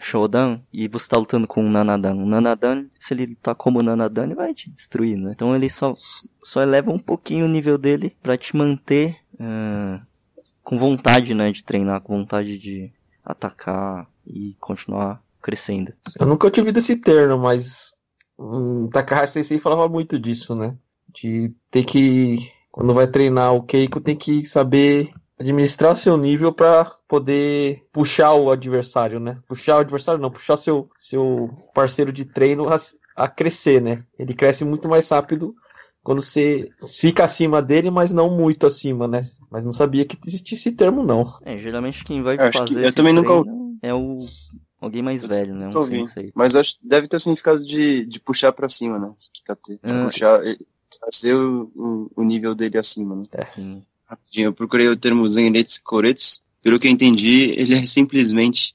[0.00, 4.24] Shodan e você tá lutando com um Nanadan, um Nanadan, se ele tá como Nanadan,
[4.24, 5.32] ele vai te destruir, né?
[5.34, 5.94] Então ele só,
[6.42, 10.00] só eleva um pouquinho o nível dele pra te manter ah,
[10.62, 12.90] com vontade, né, de treinar, com vontade de
[13.24, 15.92] atacar e continuar crescendo.
[16.18, 17.94] Eu nunca tinha ouvido esse termo, mas
[18.38, 20.76] um, Takahashi Sensei falava muito disso, né?
[21.20, 26.92] De ter que, quando vai treinar o Keiko, tem que saber administrar seu nível pra
[27.08, 29.38] poder puxar o adversário, né?
[29.48, 32.76] Puxar o adversário não, puxar seu, seu parceiro de treino a,
[33.16, 34.04] a crescer, né?
[34.18, 35.54] Ele cresce muito mais rápido
[36.02, 39.20] quando você fica acima dele, mas não muito acima, né?
[39.50, 41.36] Mas não sabia que existia esse termo, não.
[41.44, 43.32] É, geralmente quem vai Eu acho que fazer eu esse também nunca
[43.82, 44.24] é o
[44.80, 45.68] alguém mais velho, né?
[45.74, 46.04] Um ouvi.
[46.34, 49.12] Mas eu acho que deve ter o significado de, de puxar pra cima, né?
[49.34, 49.98] Que tá te- de Ah.
[49.98, 50.40] puxar,
[51.10, 53.22] trazer o, o, o nível dele acima, né?
[54.06, 56.42] Rapidinho, eu procurei o termo Zenretsu Koretsu.
[56.62, 58.74] Pelo que eu entendi, ele é simplesmente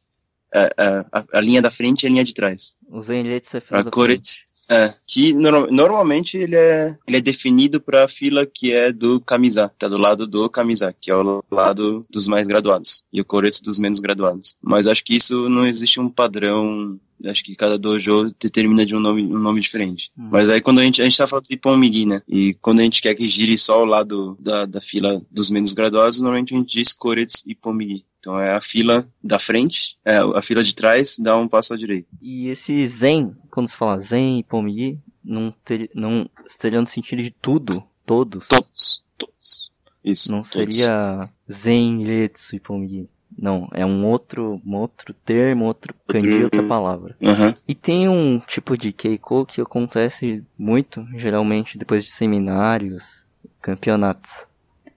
[0.53, 2.77] a, a, a- a linha da frente e a linha de trás.
[2.87, 4.39] O Zenretsu é A filho da Koretsu.
[4.71, 9.19] É, que norma- normalmente ele é, ele é definido para a fila que é do
[9.19, 13.25] Kamiza, tá do lado do Kamiza, que é o lado dos mais graduados, e o
[13.25, 14.55] Koretsu dos menos graduados.
[14.61, 18.99] Mas acho que isso não existe um padrão, acho que cada dojo determina de um
[19.01, 20.09] nome, um nome diferente.
[20.17, 20.29] Hum.
[20.31, 22.83] Mas aí quando a gente, a gente tá falando de Pomigi, né, e quando a
[22.83, 26.57] gente quer que gire só o lado da, da fila dos menos graduados, normalmente a
[26.57, 28.05] gente diz Koretsu e Pomigi.
[28.19, 31.77] Então é a fila da frente, é, a fila de trás dá um passo à
[31.77, 32.07] direita.
[32.21, 37.21] E esse Zen, quando se fala Zen e Pomigi, não, ter, não seria no sentido
[37.21, 38.47] de tudo, todos.
[38.47, 39.71] Todos, todos.
[40.03, 40.31] Isso.
[40.31, 40.51] Não todos.
[40.53, 41.19] seria
[41.51, 43.07] Zen, Retsu e Pomigi.
[43.37, 47.15] Não, é um outro, um outro termo, outro kanji, outra palavra.
[47.23, 47.53] Aham.
[47.67, 53.25] E tem um tipo de Keiko que acontece muito, geralmente depois de seminários,
[53.61, 54.31] campeonatos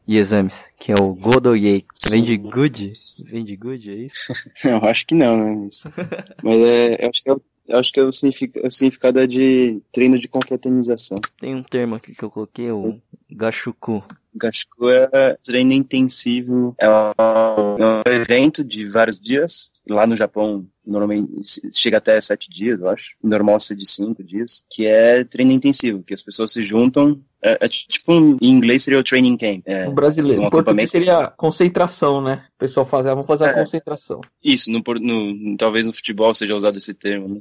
[0.07, 1.85] e exames, que é o Godoyei.
[2.11, 2.93] Vem de good?
[3.21, 4.33] Vem de good, é isso?
[4.69, 5.55] Eu acho que não, né?
[5.63, 5.85] Mas,
[6.43, 9.21] mas é, eu acho que é, o- eu acho que é o, significa- o significado
[9.21, 11.19] é de treino de confraternização.
[11.41, 13.01] Tem um termo aqui que eu coloquei, o
[13.31, 14.03] Gashuku.
[14.37, 19.71] Gashiku é treino intensivo, é um, é um evento de vários dias.
[19.89, 21.31] Lá no Japão, normalmente
[21.73, 23.11] chega até sete dias, eu acho.
[23.23, 24.65] Normal ser de cinco dias.
[24.69, 27.21] Que é treino intensivo, que as pessoas se juntam.
[27.41, 29.63] É, é tipo, um- em inglês seria o training camp.
[29.67, 30.43] É, O brasileiro.
[30.43, 32.45] Um Em português seria concentração, né?
[32.57, 33.55] O pessoal faz, ah, vamos fazer a É.
[33.55, 34.21] concentração.
[34.43, 37.41] isso, no, no- talvez no futebol seja usado esse termo, né?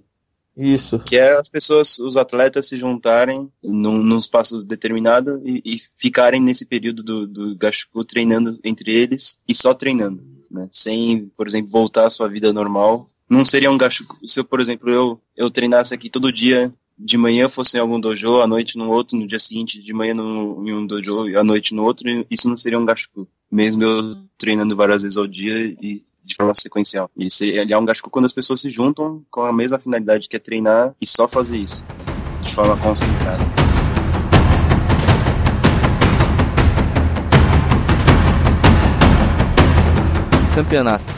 [0.56, 1.00] Isso.
[1.00, 6.42] que é as pessoas, os atletas se juntarem num, num espaço determinado e, e ficarem
[6.42, 10.68] nesse período do, do Gashuku treinando entre eles e só treinando, né?
[10.72, 13.06] Sem, por exemplo, voltar à sua vida normal.
[13.28, 17.18] Não seria um Gashuku, se eu, por exemplo, eu, eu treinasse aqui todo dia, de
[17.18, 20.68] manhã fosse em algum dojo, à noite no outro, no dia seguinte de manhã no,
[20.68, 23.28] em um dojo e à noite no outro, isso não seria um Gashuku.
[23.52, 27.10] Mesmo eu treinando várias vezes ao dia e de forma sequencial.
[27.18, 30.30] Ele, seria, ele é um Gashuku quando as pessoas se juntam com a mesma finalidade
[30.30, 31.86] que é treinar e só fazer isso,
[32.44, 33.44] de forma concentrada.
[40.56, 41.16] Campeonatos.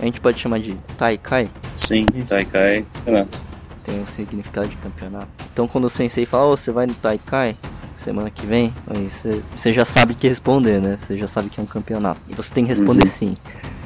[0.00, 2.06] A gente pode chamar de Taikai, Sim.
[2.28, 3.53] Taikai, campeonato.
[3.84, 5.28] Tem o significado de campeonato.
[5.52, 7.56] Então quando o sensei fala, "Ô, você vai no Taikai
[8.04, 10.98] semana que vem, aí você, você já sabe o que responder, né?
[11.00, 12.20] Você já sabe que é um campeonato.
[12.28, 13.34] E você tem que responder sim.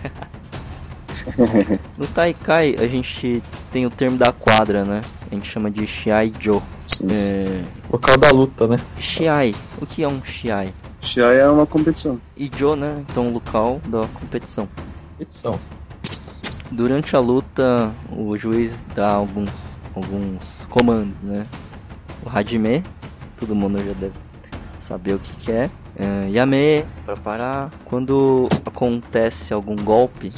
[1.98, 3.42] No Taikai a gente
[3.72, 5.00] tem o termo da quadra, né?
[5.30, 6.62] A gente chama de Shiai-jo.
[6.86, 7.06] Sim.
[7.10, 7.64] É...
[7.90, 8.78] Local da luta, né?
[8.98, 9.54] Shiai.
[9.80, 10.72] O que é um Shiai?
[11.00, 12.20] Shiai é uma competição.
[12.36, 13.04] E Jo, né?
[13.10, 14.68] Então o local da competição.
[15.18, 15.58] Edição.
[16.70, 19.50] Durante a luta, o juiz dá alguns,
[19.98, 21.46] alguns comandos, né?
[22.24, 22.82] O Hajime,
[23.38, 24.14] todo mundo já deve
[24.82, 25.70] saber o que, que é.
[25.96, 27.70] É, Yame, para parar.
[27.84, 30.32] Quando acontece algum golpe,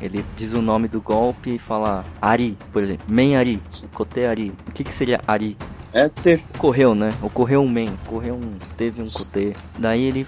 [0.00, 3.06] ele diz o nome do golpe e fala Ari, por exemplo.
[3.08, 3.62] Men Ari,
[3.94, 4.52] Kote Ari.
[4.68, 5.56] O que, que seria Ari?
[5.92, 6.42] É ter.
[6.56, 7.12] Ocorreu, né?
[7.22, 8.58] Ocorreu um men, ocorreu um.
[8.76, 9.54] Teve um Kote.
[9.78, 10.26] Daí ele.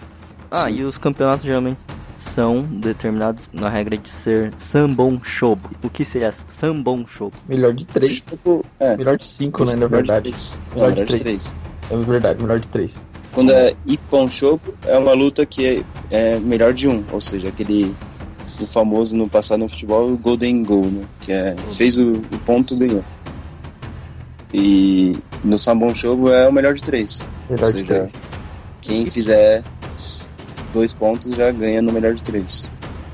[0.50, 0.76] Ah, Sim.
[0.76, 1.84] e os campeonatos geralmente
[2.38, 5.70] são determinados na regra de ser Sambon Shobo.
[5.82, 7.32] O que seria Sambon Shobo?
[7.48, 8.20] Melhor de três.
[8.20, 8.96] Tipo, é.
[8.96, 9.72] Melhor de cinco, né?
[9.72, 10.22] Na melhor de verdade.
[10.30, 10.60] três.
[10.72, 11.56] Melhor de melhor de três.
[11.90, 13.04] É verdade, melhor de três.
[13.32, 15.82] Quando é Ippon Shopo, é uma luta que
[16.12, 17.92] é, é melhor de um, ou seja, aquele
[18.60, 21.06] o famoso no passado no futebol, o Golden Goal, né?
[21.18, 23.04] Que é, fez o, o ponto, ganhou.
[24.54, 27.26] E no Sambon Show é o melhor de três.
[27.50, 28.12] Melhor Ou de seja, três.
[28.80, 29.64] quem fizer
[30.72, 32.70] dois pontos já ganha no melhor de três.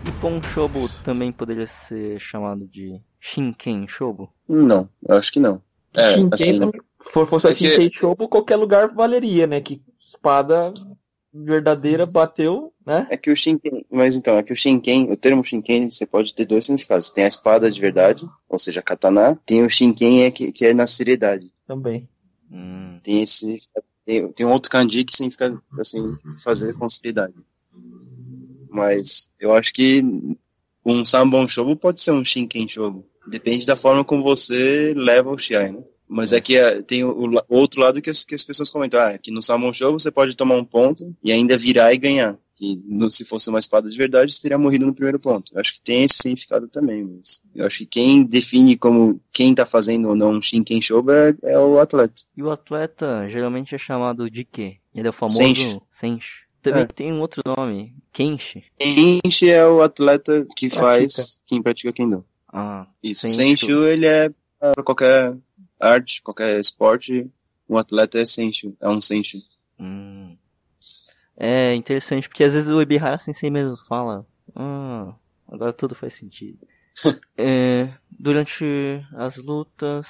[0.06, 4.30] E Ponshobo também poderia ser chamado de Shinken Shobo?
[4.48, 5.62] Não, eu acho que não.
[5.94, 6.58] É, Shinken assim,
[7.02, 9.60] Se for, fosse é que- Shinken Shobo, qualquer lugar valeria, né?
[9.60, 10.74] Que espada
[11.32, 13.06] verdadeira bateu, né?
[13.10, 16.34] É que o Shinken, mas então, é que o Shinken, o termo Shinken, você pode
[16.34, 17.10] ter dois significados.
[17.10, 19.38] Tem a espada de verdade, ou seja, katana.
[19.46, 21.50] Tem o Shinken, é que, que é na seriedade.
[21.66, 22.08] Também.
[22.50, 23.56] Hum, Tem esse,
[24.04, 27.34] tem, tem um outro kanji que significa, assim, fazer com seriedade.
[28.70, 30.02] Mas eu acho que
[30.84, 33.04] um Sambon Shobu pode ser um Shinken Shobu.
[33.26, 35.84] Depende da forma como você leva o Shiai, né?
[36.06, 39.16] Mas é que é, tem o, outro lado que as, que as pessoas comentam, ah,
[39.16, 42.38] que no Salmon Show você pode tomar um ponto e ainda virar e ganhar.
[42.64, 45.52] Que no- se fosse uma espada de verdade, teria morrido no primeiro ponto.
[45.54, 49.54] Eu acho que tem esse significado também, mas eu acho que quem define como quem
[49.54, 52.14] tá fazendo ou não um Shinken Show é, é o atleta.
[52.36, 54.76] E o atleta geralmente é chamado de quê?
[54.94, 55.80] Ele é o famoso Senshi.
[55.90, 56.44] Senshi.
[56.62, 56.86] Também É.
[56.86, 58.64] tem um outro nome, Kenshi.
[58.78, 62.24] Kenshi é o atleta que faz, quem pratica Kendo.
[62.50, 63.66] Ah, Isso, Senshu.
[63.66, 65.36] Senshu, ele é para qualquer
[65.78, 67.28] arte, qualquer esporte,
[67.68, 69.38] um atleta é Senshu, é um Senshu.
[69.78, 70.23] hum.
[71.36, 75.14] É interessante, porque às vezes o Ebihara Sensei mesmo fala, ah,
[75.48, 76.58] agora tudo faz sentido.
[77.36, 78.64] É, durante
[79.14, 80.06] as lutas,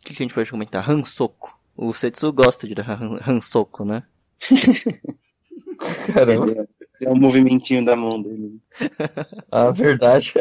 [0.00, 0.88] o que, que a gente pode comentar?
[0.88, 1.52] Hansoku.
[1.76, 4.04] O Setsu gosta de dar Han- Hansoku, né?
[6.14, 6.52] Caramba.
[6.52, 6.66] É,
[6.98, 8.60] tem um movimentinho da mão dele.
[9.50, 10.32] A verdade.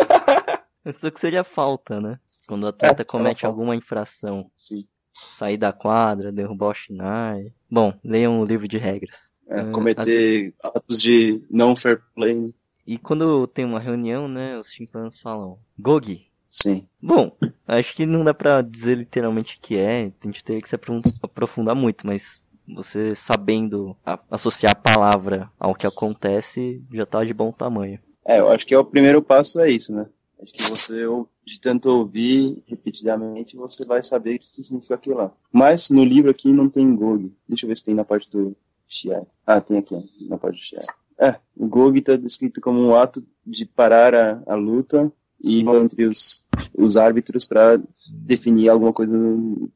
[0.86, 2.20] Hansoku seria falta, né?
[2.48, 3.48] Quando o atleta É, comete é falta.
[3.48, 4.52] alguma infração.
[4.56, 4.86] Sim.
[5.32, 7.54] Sair da quadra, derrubar o Shinai.
[7.70, 9.31] Bom, leiam o livro de regras.
[9.48, 12.54] É, É, cometer atos de não fair play.
[12.88, 16.28] E quando tem uma reunião, né, os chimpanzés falam Gogi.
[16.50, 16.86] Sim.
[17.02, 17.32] Bom,
[17.68, 20.76] acho que não dá pra dizer literalmente o que é, a gente teria que se
[20.76, 23.96] apro- aprofundar muito, mas você sabendo
[24.30, 28.00] associar a palavra ao que acontece já tá de bom tamanho.
[28.26, 30.08] É, eu acho que é o primeiro passo é isso, né?
[30.42, 31.06] Acho que você,
[31.46, 35.32] de tanto ouvir repetidamente, você vai saber o que significa aquilo lá.
[35.52, 37.32] Mas no livro aqui não tem Gog.
[37.48, 38.56] Deixa eu ver se tem na parte do
[38.92, 39.24] Shiai.
[39.48, 39.96] Ah, tem aqui,
[40.40, 40.86] parte do Shiai.
[41.20, 46.06] É, o Gog está descrito como um ato de parar a, a luta e entre
[46.06, 46.44] os,
[46.78, 49.14] os árbitros para definir alguma coisa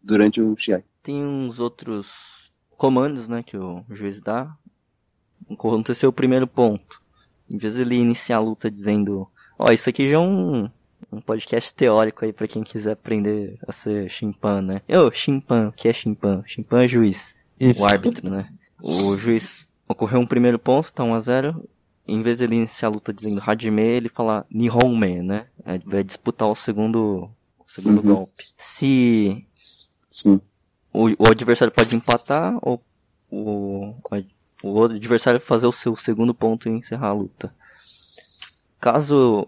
[0.03, 0.83] durante o Shiai.
[1.01, 2.07] Tem uns outros
[2.77, 4.55] comandos, né, que o juiz dá.
[5.49, 7.01] Aconteceu o primeiro ponto.
[7.49, 10.69] Em vez de ele iniciar a luta dizendo, ó, isso aqui já é um,
[11.11, 14.81] um podcast teórico aí pra quem quiser aprender a ser chimpan, né?
[14.89, 16.43] Ô, chimpan, o que é chimpan?
[16.47, 17.35] Chimpan é juiz.
[17.59, 17.81] Isso.
[17.81, 18.49] o árbitro, né?
[18.87, 21.67] O juiz ocorreu um primeiro ponto, tá 1 a 0
[22.07, 25.47] Em vez de ele iniciar a luta dizendo Hajime, ele fala Nihonme, né?
[25.65, 27.27] Aí Vai disputar o segundo,
[27.57, 28.15] o segundo Uhum.
[28.15, 28.31] golpe.
[28.37, 29.43] Se
[30.11, 30.39] Sim.
[30.93, 32.79] o, o adversário pode empatar ou
[33.31, 33.95] o,
[34.61, 37.51] o adversário fazer o seu segundo ponto e encerrar a luta.
[38.79, 39.47] Caso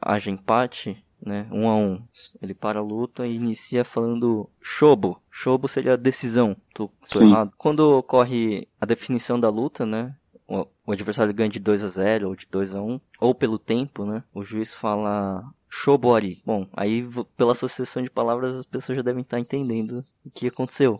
[0.00, 2.02] haja empate, né, um a um,
[2.40, 5.21] ele para a luta e inicia falando Shobo.
[5.34, 6.54] Shobo seria a decisão.
[6.74, 7.52] Tô, tô errado.
[7.56, 10.14] Quando ocorre a definição da luta, né,
[10.46, 13.58] o, o adversário ganha de 2 a 0 ou de 2 a 1, ou pelo
[13.58, 16.42] tempo, né, o juiz fala Shobori.
[16.44, 20.96] Bom, aí pela associação de palavras as pessoas já devem estar entendendo o que aconteceu.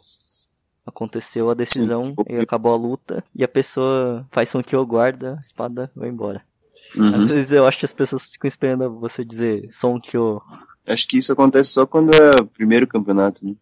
[0.85, 2.15] Aconteceu a decisão Sim.
[2.29, 6.09] e acabou a luta e a pessoa faz som que eu guarda, a espada vai
[6.09, 6.43] embora.
[6.91, 7.27] Às Uhum.
[7.27, 10.43] vezes eu acho que as pessoas ficam esperando você dizer som que eu
[10.85, 13.55] Acho que isso acontece só quando é o primeiro campeonato, né?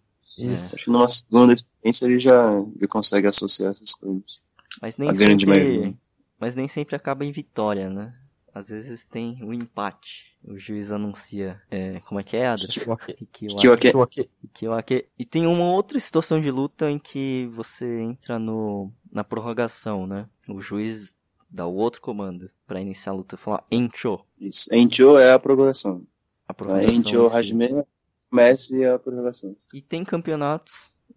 [0.43, 0.75] Isso.
[0.75, 2.51] Acho que numa segunda experiência ele já,
[2.81, 4.41] já consegue associar essas coisas.
[4.81, 5.61] Mas nem A grande sempre.
[5.61, 5.95] maioria.
[6.39, 8.15] Mas nem sempre acaba em vitória, né?
[8.55, 10.31] Às vezes tem o empate.
[10.43, 11.61] O juiz anuncia.
[11.71, 12.67] é, como é que é, Ada?
[12.67, 13.17] Kikiwake.
[13.21, 13.77] Ikiwake.
[13.89, 14.31] Kikiwake.
[14.45, 15.07] Ikiwake.
[15.19, 20.27] E tem uma outra situação de luta em que você entra no na prorrogação, né?
[20.49, 21.15] O juiz
[21.51, 24.21] dá o outro comando pra iniciar a luta e falar Encho.
[24.41, 24.73] Isso.
[24.75, 26.03] Encho é a prorrogação.
[26.49, 27.27] A prorrogação Encho.
[27.29, 27.85] Hajime,
[28.33, 29.57] Messi é a prorrogação.
[29.73, 30.73] E tem campeonatos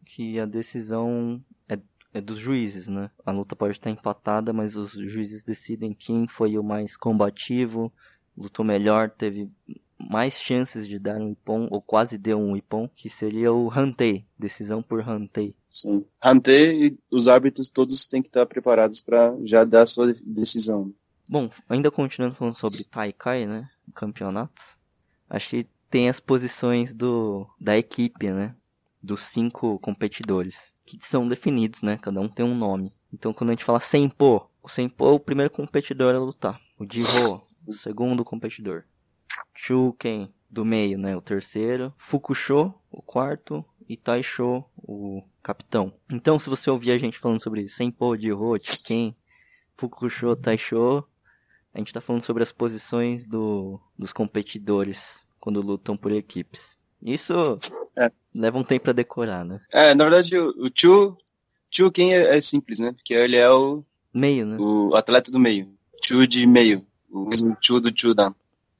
[0.05, 1.77] que a decisão é,
[2.13, 3.09] é dos juízes, né?
[3.25, 7.91] A luta pode estar empatada, mas os juízes decidem quem foi o mais combativo,
[8.37, 9.49] lutou melhor, teve
[9.97, 14.25] mais chances de dar um ipon, ou quase deu um ipon, que seria o hantei,
[14.37, 15.55] decisão por hantei.
[15.69, 16.05] Sim.
[16.23, 20.21] Hante e os árbitros todos têm que estar preparados para já dar a sua de-
[20.23, 20.93] decisão.
[21.29, 23.69] Bom, ainda continuando falando sobre Taikai, né?
[23.95, 24.61] Campeonato.
[25.29, 28.55] Acho que tem as posições do da equipe, né?
[28.99, 30.73] Dos cinco competidores.
[30.83, 31.99] Que são definidos, né?
[32.01, 32.91] Cada um tem um nome.
[33.13, 36.59] Então quando a gente fala Senpo, o Senpo é o primeiro competidor a lutar.
[36.79, 38.85] O Jiho, o segundo competidor.
[39.53, 41.15] Chuken, do meio, né?
[41.15, 41.93] O terceiro.
[41.95, 43.63] Fukusho, o quarto.
[43.87, 45.93] E Taisho, o capitão.
[46.09, 49.15] Então, se você ouvir a gente falando sobre Senpo, Jiho, Chuken,
[49.77, 51.03] Fukusho, Taisho,
[51.71, 56.63] a gente tá falando sobre as posições do, dos competidores quando lutam por equipes.
[57.01, 57.57] Isso
[57.97, 58.09] É.
[58.33, 59.59] leva um tempo pra decorar, né?
[59.73, 61.17] É, na verdade, o, o Chu,
[61.69, 62.93] Chu quem é, é simples, né?
[62.93, 63.83] Porque ele é o,
[64.13, 64.55] Meio, né?
[64.57, 65.67] o atleta do meio.
[66.05, 66.85] Chu de meio.
[67.11, 68.33] O mesmo Chu do Chu Dan.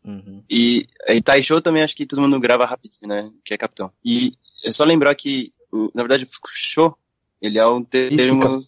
[0.06, 0.42] Uhum.
[0.50, 3.30] E, e Taisho também acho que todo mundo grava rapidinho, né?
[3.44, 3.92] Que é capitão.
[4.04, 6.96] E é só lembrar que, o, na verdade, Fukusho,
[7.42, 8.66] ele é um te- Isso, termo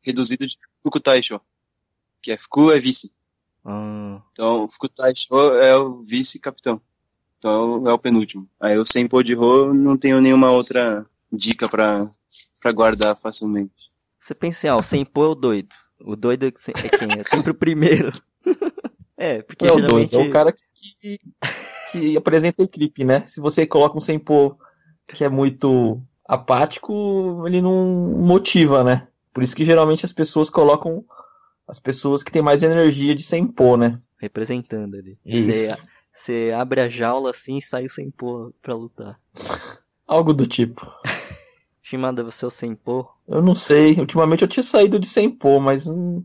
[0.00, 1.40] reduzido de Fuku Taisho.
[2.22, 3.12] Que é Fuku é vice.
[3.64, 6.80] Ah, Então, o Fuku Taisho é o vice-capitão.
[7.42, 8.48] Então, é o penúltimo.
[8.60, 11.02] Aí o Senpo de Ho não tenho nenhuma outra
[11.32, 12.04] dica pra,
[12.60, 13.90] pra guardar facilmente.
[14.20, 15.74] você pensa, ah, o Senpo é o doido.
[16.00, 17.08] O doido é é quem?
[17.18, 18.12] É sempre o primeiro.
[19.18, 20.10] é, porque É o geralmente...
[20.12, 21.18] doido, é o cara que,
[21.90, 23.26] que apresenta a equipe, né?
[23.26, 24.56] Se você coloca um Senpo
[25.08, 29.08] que é muito apático, ele não motiva, né?
[29.34, 31.04] Por isso que geralmente as pessoas colocam
[31.66, 33.96] as pessoas que têm mais energia de Senpo, né?
[34.18, 35.18] Representando ali.
[35.24, 35.46] Isso.
[35.52, 35.76] Você,
[36.12, 39.18] você abre a jaula assim e sai o Senpo pra lutar.
[40.06, 40.86] Algo do tipo.
[41.82, 43.10] Shimada, você é o Senpo?
[43.26, 43.98] Eu não sei.
[43.98, 46.22] Ultimamente eu tinha saído de Senpo, mas hum,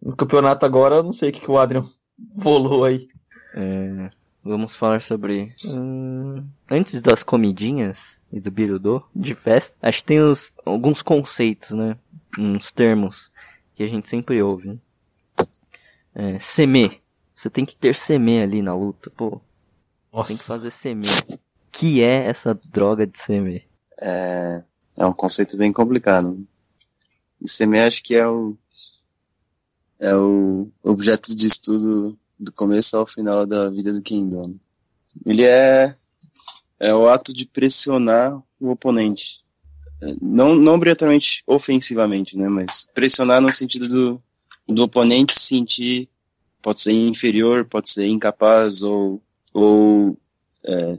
[0.00, 1.84] no campeonato agora eu não sei o que, que o Adrian
[2.40, 3.06] rolou aí.
[3.54, 4.10] É,
[4.42, 5.54] vamos falar sobre.
[5.64, 7.98] hum, antes das comidinhas
[8.32, 11.96] e do Birudo, de festa, acho que tem os, alguns conceitos, né?
[12.38, 13.30] Uns termos
[13.74, 14.68] que a gente sempre ouve.
[14.68, 14.78] Né?
[16.14, 17.00] É, seme.
[17.38, 19.40] Você tem que ter seme ali na luta, pô.
[20.12, 20.30] Nossa.
[20.30, 21.06] Tem que fazer seme.
[21.70, 23.62] Que é essa droga de seme?
[24.00, 24.60] É,
[24.98, 26.44] é um conceito bem complicado.
[27.40, 28.56] E Seme acho que é o,
[30.00, 34.02] é o objeto de estudo do começo ao final da vida do
[34.48, 34.54] né?
[35.24, 35.96] Ele é,
[36.80, 39.44] é o ato de pressionar o oponente.
[40.20, 42.48] Não, não obrigatoriamente ofensivamente, né?
[42.48, 44.22] Mas pressionar no sentido do,
[44.66, 46.08] do oponente se sentir,
[46.62, 49.20] pode ser inferior, pode ser incapaz ou,
[49.52, 50.16] ou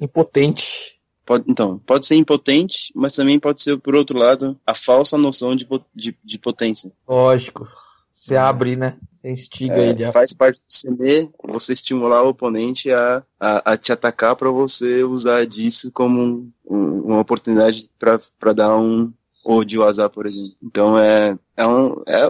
[0.01, 0.97] Impotente.
[1.25, 5.55] Pode, então, pode ser impotente, mas também pode ser, por outro lado, a falsa noção
[5.55, 6.91] de, de, de potência.
[7.07, 7.67] Lógico.
[8.11, 8.97] Você abre, né?
[9.15, 10.03] Você instiga É, ele.
[10.05, 14.49] a- faz parte do CM você estimular o oponente a, a, a te atacar para
[14.49, 19.11] você usar disso como um- um- uma oportunidade para dar um
[19.43, 20.55] ou de azar, por exemplo.
[20.63, 22.27] Então é, é um é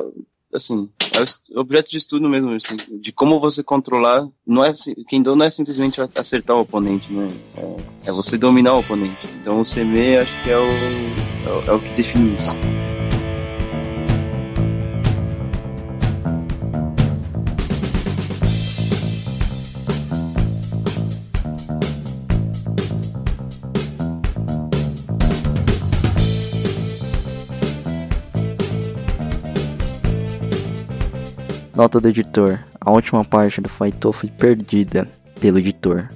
[0.53, 4.27] assim é est- objeto de estudo mesmo assim, de como você controlar.
[4.45, 4.71] Não é
[5.07, 7.29] Kendo não é simplesmente acertar o oponente, né?
[7.57, 9.27] É, é você dominar o oponente.
[9.41, 12.51] Então o CM acho que é o é é o que define isso.
[31.79, 32.59] Nota do editor.
[32.81, 35.07] A última parte do Faito foi perdida
[35.39, 36.09] pelo editor.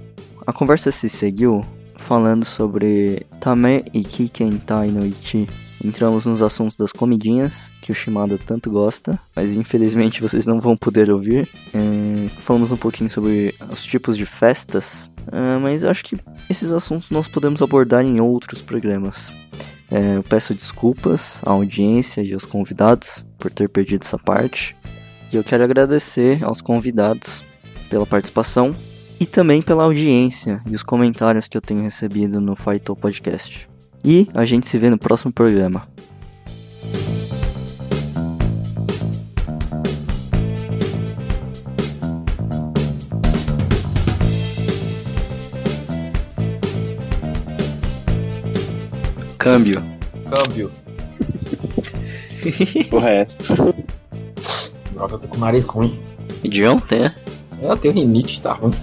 [0.46, 1.64] A conversa se seguiu
[2.00, 5.48] falando sobre Tame e Kikentai no Ichi.
[5.82, 10.76] Entramos nos assuntos das comidinhas, que o Shimada tanto gosta, mas infelizmente vocês não vão
[10.76, 11.48] poder ouvir.
[11.74, 16.18] É, falamos um pouquinho sobre os tipos de festas, é, mas acho que
[16.50, 19.32] esses assuntos nós podemos abordar em outros programas.
[19.90, 23.08] É, eu peço desculpas à audiência e aos convidados
[23.40, 24.76] por ter perdido essa parte.
[25.34, 27.42] E eu quero agradecer aos convidados
[27.90, 28.70] pela participação
[29.20, 33.68] e também pela audiência e os comentários que eu tenho recebido no Fightou Podcast.
[34.06, 35.88] E a gente se vê no próximo programa.
[49.40, 49.82] Câmbio.
[50.30, 50.72] Câmbio.
[52.92, 53.38] Porra, é essa?
[54.94, 56.00] Droga, eu tô com o nariz ruim.
[56.44, 57.02] Idião, tem?
[57.02, 57.16] né?
[57.62, 58.74] Eu tenho rinite, tá ruim.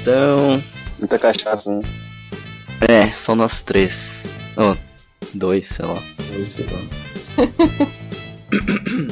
[0.00, 0.62] Então.
[0.98, 1.82] Muita cachaça, né?
[2.88, 4.10] É, só nós três.
[4.56, 4.74] Oh,
[5.32, 6.02] dois, sei lá.
[6.38, 6.88] Isso, mano.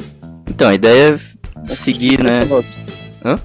[0.47, 1.19] Então, a ideia
[1.67, 2.29] é seguir, né?
[2.29, 2.85] Essa voz.
[3.25, 3.39] Hã?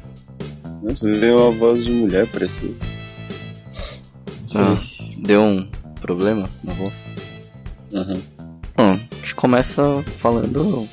[0.82, 2.70] Nossa, veio uma voz de mulher, parecia.
[4.54, 4.76] Ah,
[5.16, 5.68] deu um
[6.00, 6.92] problema na voz.
[7.92, 8.22] Uhum.
[8.76, 9.82] Bom, a gente começa
[10.20, 10.86] falando.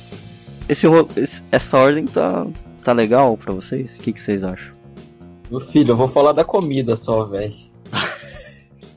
[0.67, 0.87] Esse,
[1.17, 2.47] esse- essa ordem tá,
[2.83, 3.95] tá legal pra vocês?
[3.97, 4.73] O que, que vocês acham?
[5.49, 7.55] Meu filho, eu vou falar da comida só, velho.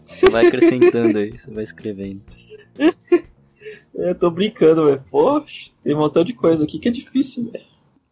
[0.06, 2.22] Você vai acrescentando aí, você vai escrevendo.
[3.94, 5.02] Eu tô brincando, velho.
[5.10, 7.64] Poxa, tem um montão de coisa aqui que é difícil, velho.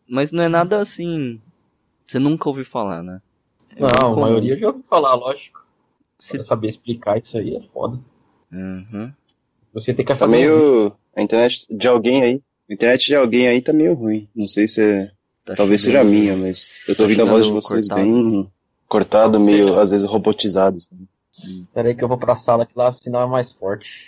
[0.08, 1.40] Mas não é nada assim
[2.06, 3.20] Você nunca ouviu falar, né?
[3.74, 5.64] É Não, a maioria já ouviu falar, lógico.
[6.18, 7.98] Se- Pra saber explicar isso aí é foda.
[8.52, 9.12] Uhum.
[9.72, 10.58] Você tem que Tá fazer um vídeo.
[10.58, 10.92] meio.
[11.16, 12.42] A internet de alguém aí.
[12.68, 14.28] A internet de alguém aí tá meio ruim.
[14.34, 15.10] Não sei se é.
[15.44, 18.00] Tá Talvez seja chegando- minha, mas eu tô tá ouvindo a voz de vocês cortado.
[18.08, 18.50] bem
[18.88, 20.76] cortado, meio, às vezes, robotizado.
[20.76, 21.66] assim.
[21.72, 24.04] Pera aí que eu vou pra sala que lá o sinal é mais forte.